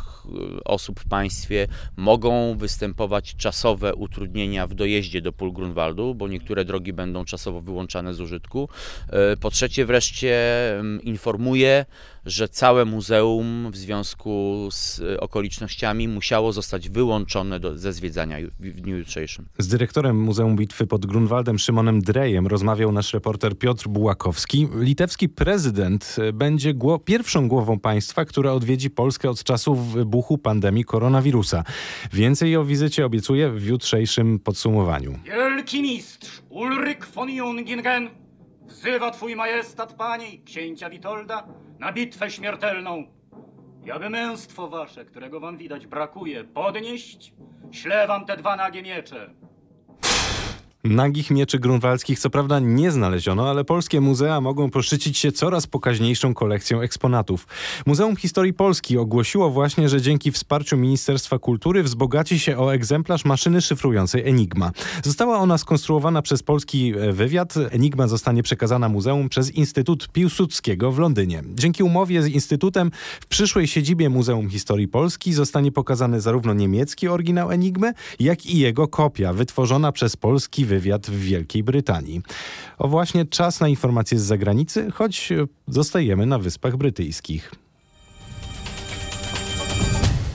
osób 0.65 1.01
w 1.01 1.09
państwie 1.09 1.69
mogą 1.97 2.57
występować 2.59 3.37
czasowe 3.37 3.95
utrudnienia 3.95 4.28
utrudnienia 4.29 4.67
w 4.67 4.75
dojeździe 4.75 5.23
do 5.23 5.33
pól 5.33 5.53
Grunwaldu, 5.53 6.15
bo 6.15 6.29
niektóre 6.29 6.65
drogi 6.65 6.93
będą 6.93 7.25
czasowo 7.25 7.61
wyłączane 7.61 8.15
z 8.15 8.21
użytku. 8.21 8.69
E, 9.11 9.37
po 9.37 9.51
trzecie 9.51 9.87
wreszcie 9.87 10.35
mm, 10.79 11.03
informuję, 11.03 11.87
że 12.29 12.49
całe 12.49 12.85
muzeum 12.85 13.71
w 13.71 13.77
związku 13.77 14.69
z 14.71 15.01
e, 15.01 15.21
okolicznościami 15.21 16.09
musiało 16.09 16.53
zostać 16.53 16.89
wyłączone 16.89 17.61
do, 17.61 17.79
ze 17.79 17.93
zwiedzania 17.93 18.37
w 18.61 18.81
dniu 18.81 18.97
jutrzejszym. 18.97 19.49
Z 19.59 19.69
dyrektorem 19.69 20.21
Muzeum 20.21 20.57
Bitwy 20.57 20.87
pod 20.87 21.07
Grunwaldem 21.07 21.59
Szymonem 21.59 22.01
Drejem 22.01 22.47
rozmawiał 22.47 22.93
nasz 22.93 23.15
reporter 23.15 23.59
Piotr 23.59 23.89
Bułakowski. 23.89 24.69
Litewski 24.75 25.29
prezydent 25.29 26.17
e, 26.19 26.33
będzie 26.33 26.75
gło 26.75 26.99
pierwszą 26.99 27.49
głową 27.49 27.81
państwa, 27.81 28.25
która 28.25 28.53
odwiedzi 28.53 28.91
Polskę 28.91 29.31
od 29.31 29.45
czasu 29.45 29.75
wybuchu 29.75 30.39
pandemii 30.39 30.85
koronawirusa. 30.85 31.65
Więcej 32.13 32.57
o 32.57 32.65
wizycie 32.65 33.07
obiecuje 33.07 33.51
w 33.51 33.67
jutrzejszym 33.67 34.39
podsumowaniu. 34.39 35.19
Wielki 35.25 35.83
mistrz 35.83 36.43
Ulryk 36.51 37.07
von 37.07 37.31
Jungingen 37.31 38.09
wzywa 38.69 39.11
twój 39.11 39.37
majestat 39.37 39.93
pani, 39.93 40.43
księcia 40.45 40.91
Witolda, 40.91 41.47
na 41.79 41.93
bitwę 41.93 42.31
śmiertelną. 42.31 43.07
Jaby 43.85 44.11
męstwo 44.11 44.69
wasze, 44.69 45.05
którego 45.05 45.41
wam 45.41 45.57
widać 45.57 45.87
brakuje, 45.87 46.45
podnieść, 46.45 47.35
ślę 47.73 48.07
wam 48.07 48.27
te 48.27 48.37
dwa 48.37 48.57
nagie 48.57 48.83
miecze. 48.83 49.35
Nagich 50.89 51.31
mieczy 51.31 51.59
grunwaldzkich 51.59 52.19
co 52.19 52.31
prawda 52.31 52.61
nie 52.61 52.91
znaleziono, 52.91 53.51
ale 53.51 53.65
polskie 53.65 54.01
muzea 54.01 54.41
mogą 54.41 54.71
poszczycić 54.71 55.19
się 55.19 55.33
coraz 55.33 55.67
pokaźniejszą 55.67 56.35
kolekcją 56.35 56.81
eksponatów. 56.81 57.47
Muzeum 57.87 58.17
Historii 58.17 58.53
Polski 58.53 58.99
ogłosiło 58.99 59.51
właśnie, 59.51 59.89
że 59.89 60.01
dzięki 60.01 60.33
wsparciu 60.33 60.77
Ministerstwa 60.77 61.39
Kultury 61.39 61.83
wzbogaci 61.83 62.39
się 62.39 62.59
o 62.59 62.75
egzemplarz 62.75 63.25
maszyny 63.25 63.61
szyfrującej 63.61 64.29
Enigma. 64.29 64.71
Została 65.05 65.39
ona 65.39 65.59
skonstruowana 65.59 66.23
przez 66.23 66.43
polski 66.43 66.95
e, 66.99 67.13
wywiad. 67.13 67.55
Enigma 67.71 68.09
zostanie 68.09 68.43
przekazana 68.43 68.89
muzeum 68.89 69.29
przez 69.29 69.51
Instytut 69.51 70.09
Piłsudskiego 70.13 70.93
w 70.93 70.99
Londynie. 70.99 71.43
Dzięki 71.55 71.83
umowie 71.83 72.23
z 72.23 72.27
Instytutem 72.27 72.91
w 73.21 73.27
przyszłej 73.27 73.67
siedzibie 73.67 74.09
Muzeum 74.09 74.51
Historii 74.51 74.89
Polski 74.89 75.33
zostanie 75.33 75.73
pokazany 75.73 76.21
zarówno 76.21 76.55
niemiecki 76.55 77.09
oryginał 77.09 77.51
Enigmy, 77.51 77.93
jak 78.21 78.47
i 78.47 78.59
jego 78.59 78.89
kopia 78.89 79.33
wytworzona 79.33 79.93
przez 79.93 80.17
polski 80.17 80.65
wywiad 80.65 80.78
w 81.09 81.21
Wielkiej 81.21 81.63
Brytanii. 81.63 82.23
O 82.79 82.89
właśnie 82.89 83.25
czas 83.27 83.61
na 83.61 83.69
informacje 83.69 84.19
z 84.19 84.23
zagranicy, 84.23 84.91
choć 84.91 85.33
zostajemy 85.69 86.27
na 86.27 86.39
Wyspach 86.39 86.77
Brytyjskich. 86.77 87.53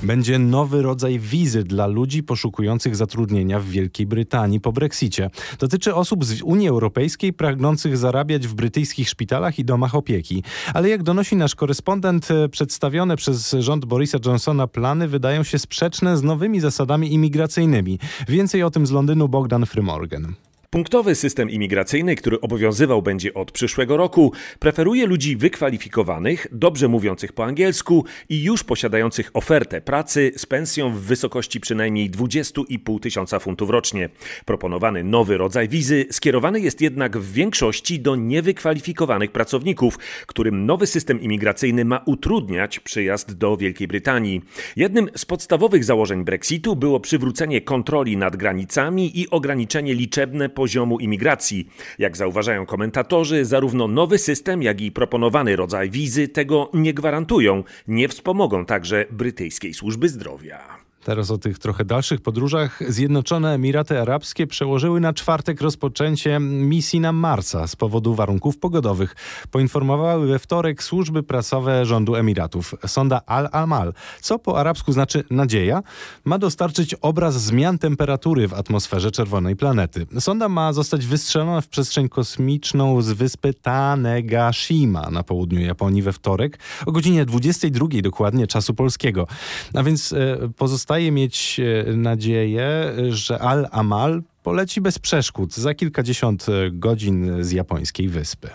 Będzie 0.03 0.39
nowy 0.39 0.81
rodzaj 0.81 1.19
wizy 1.19 1.63
dla 1.63 1.87
ludzi 1.87 2.23
poszukujących 2.23 2.95
zatrudnienia 2.95 3.59
w 3.59 3.65
Wielkiej 3.65 4.05
Brytanii 4.05 4.59
po 4.59 4.71
Brexicie. 4.71 5.29
Dotyczy 5.59 5.95
osób 5.95 6.25
z 6.25 6.41
Unii 6.41 6.67
Europejskiej 6.67 7.33
pragnących 7.33 7.97
zarabiać 7.97 8.47
w 8.47 8.53
brytyjskich 8.53 9.09
szpitalach 9.09 9.59
i 9.59 9.65
domach 9.65 9.95
opieki. 9.95 10.43
Ale 10.73 10.89
jak 10.89 11.03
donosi 11.03 11.35
nasz 11.35 11.55
korespondent, 11.55 12.27
przedstawione 12.51 13.15
przez 13.15 13.55
rząd 13.59 13.85
Borisa 13.85 14.17
Johnsona 14.25 14.67
plany 14.67 15.07
wydają 15.07 15.43
się 15.43 15.59
sprzeczne 15.59 16.17
z 16.17 16.23
nowymi 16.23 16.59
zasadami 16.59 17.13
imigracyjnymi. 17.13 17.99
Więcej 18.27 18.63
o 18.63 18.71
tym 18.71 18.87
z 18.87 18.91
Londynu 18.91 19.29
Bogdan 19.29 19.65
Frymorgan. 19.65 20.33
Punktowy 20.73 21.15
system 21.15 21.49
imigracyjny, 21.49 22.15
który 22.15 22.41
obowiązywał 22.41 23.01
będzie 23.01 23.33
od 23.33 23.51
przyszłego 23.51 23.97
roku, 23.97 24.33
preferuje 24.59 25.05
ludzi 25.05 25.37
wykwalifikowanych, 25.37 26.47
dobrze 26.51 26.87
mówiących 26.87 27.33
po 27.33 27.45
angielsku 27.45 28.05
i 28.29 28.43
już 28.43 28.63
posiadających 28.63 29.31
ofertę 29.33 29.81
pracy 29.81 30.31
z 30.37 30.45
pensją 30.45 30.93
w 30.93 30.99
wysokości 30.99 31.59
przynajmniej 31.59 32.11
20,5 32.11 32.99
tysiąca 32.99 33.39
funtów 33.39 33.69
rocznie. 33.69 34.09
Proponowany 34.45 35.03
nowy 35.03 35.37
rodzaj 35.37 35.69
wizy 35.69 36.05
skierowany 36.11 36.59
jest 36.59 36.81
jednak 36.81 37.17
w 37.17 37.33
większości 37.33 37.99
do 37.99 38.15
niewykwalifikowanych 38.15 39.31
pracowników, 39.31 39.99
którym 40.27 40.65
nowy 40.65 40.87
system 40.87 41.21
imigracyjny 41.21 41.85
ma 41.85 42.01
utrudniać 42.05 42.79
przyjazd 42.79 43.33
do 43.33 43.57
Wielkiej 43.57 43.87
Brytanii. 43.87 44.41
Jednym 44.75 45.09
z 45.15 45.25
podstawowych 45.25 45.83
założeń 45.83 46.23
Brexitu 46.23 46.75
było 46.75 46.99
przywrócenie 46.99 47.61
kontroli 47.61 48.17
nad 48.17 48.35
granicami 48.35 49.19
i 49.19 49.29
ograniczenie 49.29 49.93
liczebne 49.93 50.49
poziomu 50.63 50.99
imigracji. 50.99 51.67
Jak 51.99 52.17
zauważają 52.17 52.65
komentatorzy, 52.65 53.45
zarówno 53.45 53.87
nowy 53.87 54.17
system, 54.17 54.63
jak 54.63 54.81
i 54.81 54.91
proponowany 54.91 55.55
rodzaj 55.55 55.89
wizy 55.89 56.27
tego 56.27 56.69
nie 56.73 56.93
gwarantują. 56.93 57.63
Nie 57.87 58.07
wspomogą 58.07 58.65
także 58.65 59.05
brytyjskiej 59.11 59.73
służby 59.73 60.09
zdrowia. 60.09 60.83
Teraz 61.03 61.31
o 61.31 61.37
tych 61.37 61.59
trochę 61.59 61.85
dalszych 61.85 62.21
podróżach. 62.21 62.79
Zjednoczone 62.87 63.53
Emiraty 63.53 63.99
Arabskie 63.99 64.47
przełożyły 64.47 64.99
na 64.99 65.13
czwartek 65.13 65.61
rozpoczęcie 65.61 66.39
misji 66.39 66.99
na 66.99 67.11
Marsa 67.11 67.67
z 67.67 67.75
powodu 67.75 68.15
warunków 68.15 68.57
pogodowych. 68.57 69.15
Poinformowały 69.51 70.27
we 70.27 70.39
wtorek 70.39 70.83
służby 70.83 71.23
prasowe 71.23 71.85
rządu 71.85 72.15
Emiratów. 72.15 72.75
Sonda 72.87 73.21
Al-Amal, 73.25 73.93
co 74.21 74.39
po 74.39 74.59
arabsku 74.59 74.91
znaczy 74.91 75.23
nadzieja, 75.29 75.83
ma 76.25 76.37
dostarczyć 76.37 76.93
obraz 76.93 77.41
zmian 77.41 77.77
temperatury 77.77 78.47
w 78.47 78.53
atmosferze 78.53 79.11
czerwonej 79.11 79.55
planety. 79.55 80.05
Sonda 80.19 80.49
ma 80.49 80.73
zostać 80.73 81.05
wystrzelona 81.05 81.61
w 81.61 81.67
przestrzeń 81.67 82.09
kosmiczną 82.09 83.01
z 83.01 83.11
wyspy 83.11 83.53
Tanegashima 83.53 85.09
na 85.09 85.23
południu 85.23 85.59
Japonii 85.59 86.01
we 86.01 86.13
wtorek 86.13 86.59
o 86.85 86.91
godzinie 86.91 87.25
22 87.25 87.87
dokładnie 88.03 88.47
czasu 88.47 88.73
polskiego. 88.73 89.27
A 89.73 89.83
więc 89.83 90.13
e, 90.13 90.37
pozostaje 90.57 90.92
pozostaje 90.93 91.11
mieć 91.11 91.59
e, 91.59 91.93
nadzieję, 91.95 92.93
że 93.09 93.39
Al-Amal 93.39 94.23
poleci 94.43 94.81
bez 94.81 94.99
przeszkód 94.99 95.53
za 95.53 95.73
kilkadziesiąt 95.73 96.45
e, 96.49 96.71
godzin 96.71 97.43
z 97.43 97.51
japońskiej 97.51 98.09
wyspy. 98.09 98.49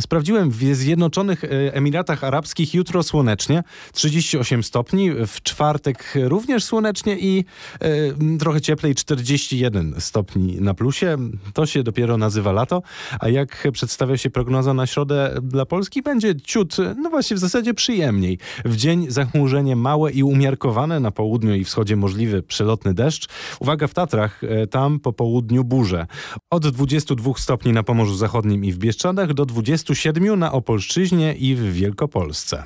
Sprawdziłem 0.00 0.50
w 0.50 0.74
Zjednoczonych 0.74 1.44
e, 1.44 1.74
Emiratach 1.74 2.24
Arabskich 2.24 2.74
jutro 2.74 3.02
słonecznie, 3.02 3.62
38 3.92 4.62
stopni, 4.62 5.10
w 5.26 5.42
czwartek 5.42 6.14
również 6.24 6.64
słonecznie 6.64 7.18
i 7.18 7.44
e, 7.80 8.38
trochę 8.38 8.60
cieplej, 8.60 8.94
41 8.94 9.94
stopni 9.98 10.60
na 10.60 10.74
plusie. 10.74 11.16
To 11.54 11.66
się 11.66 11.82
dopiero 11.82 12.16
nazywa 12.16 12.52
lato, 12.52 12.82
a 13.20 13.28
jak 13.28 13.68
przedstawia 13.72 14.16
się 14.16 14.30
prognoza 14.30 14.74
na 14.74 14.86
środę 14.86 15.36
dla 15.42 15.66
Polski, 15.66 16.02
będzie 16.02 16.36
ciut, 16.36 16.76
no 16.96 17.10
właśnie 17.10 17.36
w 17.36 17.38
zasadzie 17.38 17.74
przyjemniej. 17.74 18.38
W 18.64 18.76
dzień 18.76 19.10
zachmurzenie 19.10 19.76
małe 19.76 20.12
i 20.12 20.22
umiarkowane, 20.22 21.00
na 21.00 21.10
południu 21.10 21.54
i 21.54 21.64
wschodzie 21.64 21.96
możliwy 21.96 22.42
przelotny 22.42 22.94
deszcz. 22.94 23.28
Uwaga 23.60 23.86
w 23.86 23.94
Tatrach, 23.94 24.44
e, 24.44 24.66
tam 24.66 25.00
po 25.00 25.12
południu 25.12 25.64
burze. 25.64 26.06
Od 26.50 26.68
22 26.68 27.32
stopni 27.36 27.72
na 27.72 27.82
Pomorzu 27.82 28.14
Zachodnim 28.14 28.64
i 28.64 28.72
w 28.72 28.78
Bieszczadach 28.78 29.34
do 29.34 29.46
27 29.84 30.38
na 30.38 30.52
Opolszczyźnie 30.52 31.34
i 31.34 31.54
w 31.54 31.72
Wielkopolsce. 31.72 32.62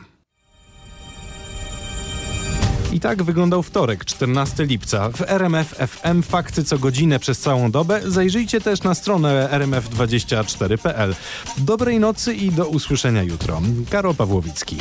I 2.92 3.00
tak 3.00 3.22
wyglądał 3.22 3.62
wtorek, 3.62 4.04
14 4.04 4.64
lipca. 4.64 5.10
W 5.10 5.22
RMF 5.22 5.68
FM 5.68 6.22
fakty 6.22 6.64
co 6.64 6.78
godzinę 6.78 7.18
przez 7.18 7.38
całą 7.38 7.70
dobę. 7.70 8.00
Zajrzyjcie 8.04 8.60
też 8.60 8.82
na 8.82 8.94
stronę 8.94 9.48
rmf24.pl. 9.52 11.14
Dobrej 11.58 12.00
nocy 12.00 12.34
i 12.34 12.50
do 12.50 12.66
usłyszenia 12.66 13.22
jutro. 13.22 13.62
Karol 13.90 14.14
Pawłowicki. 14.14 14.76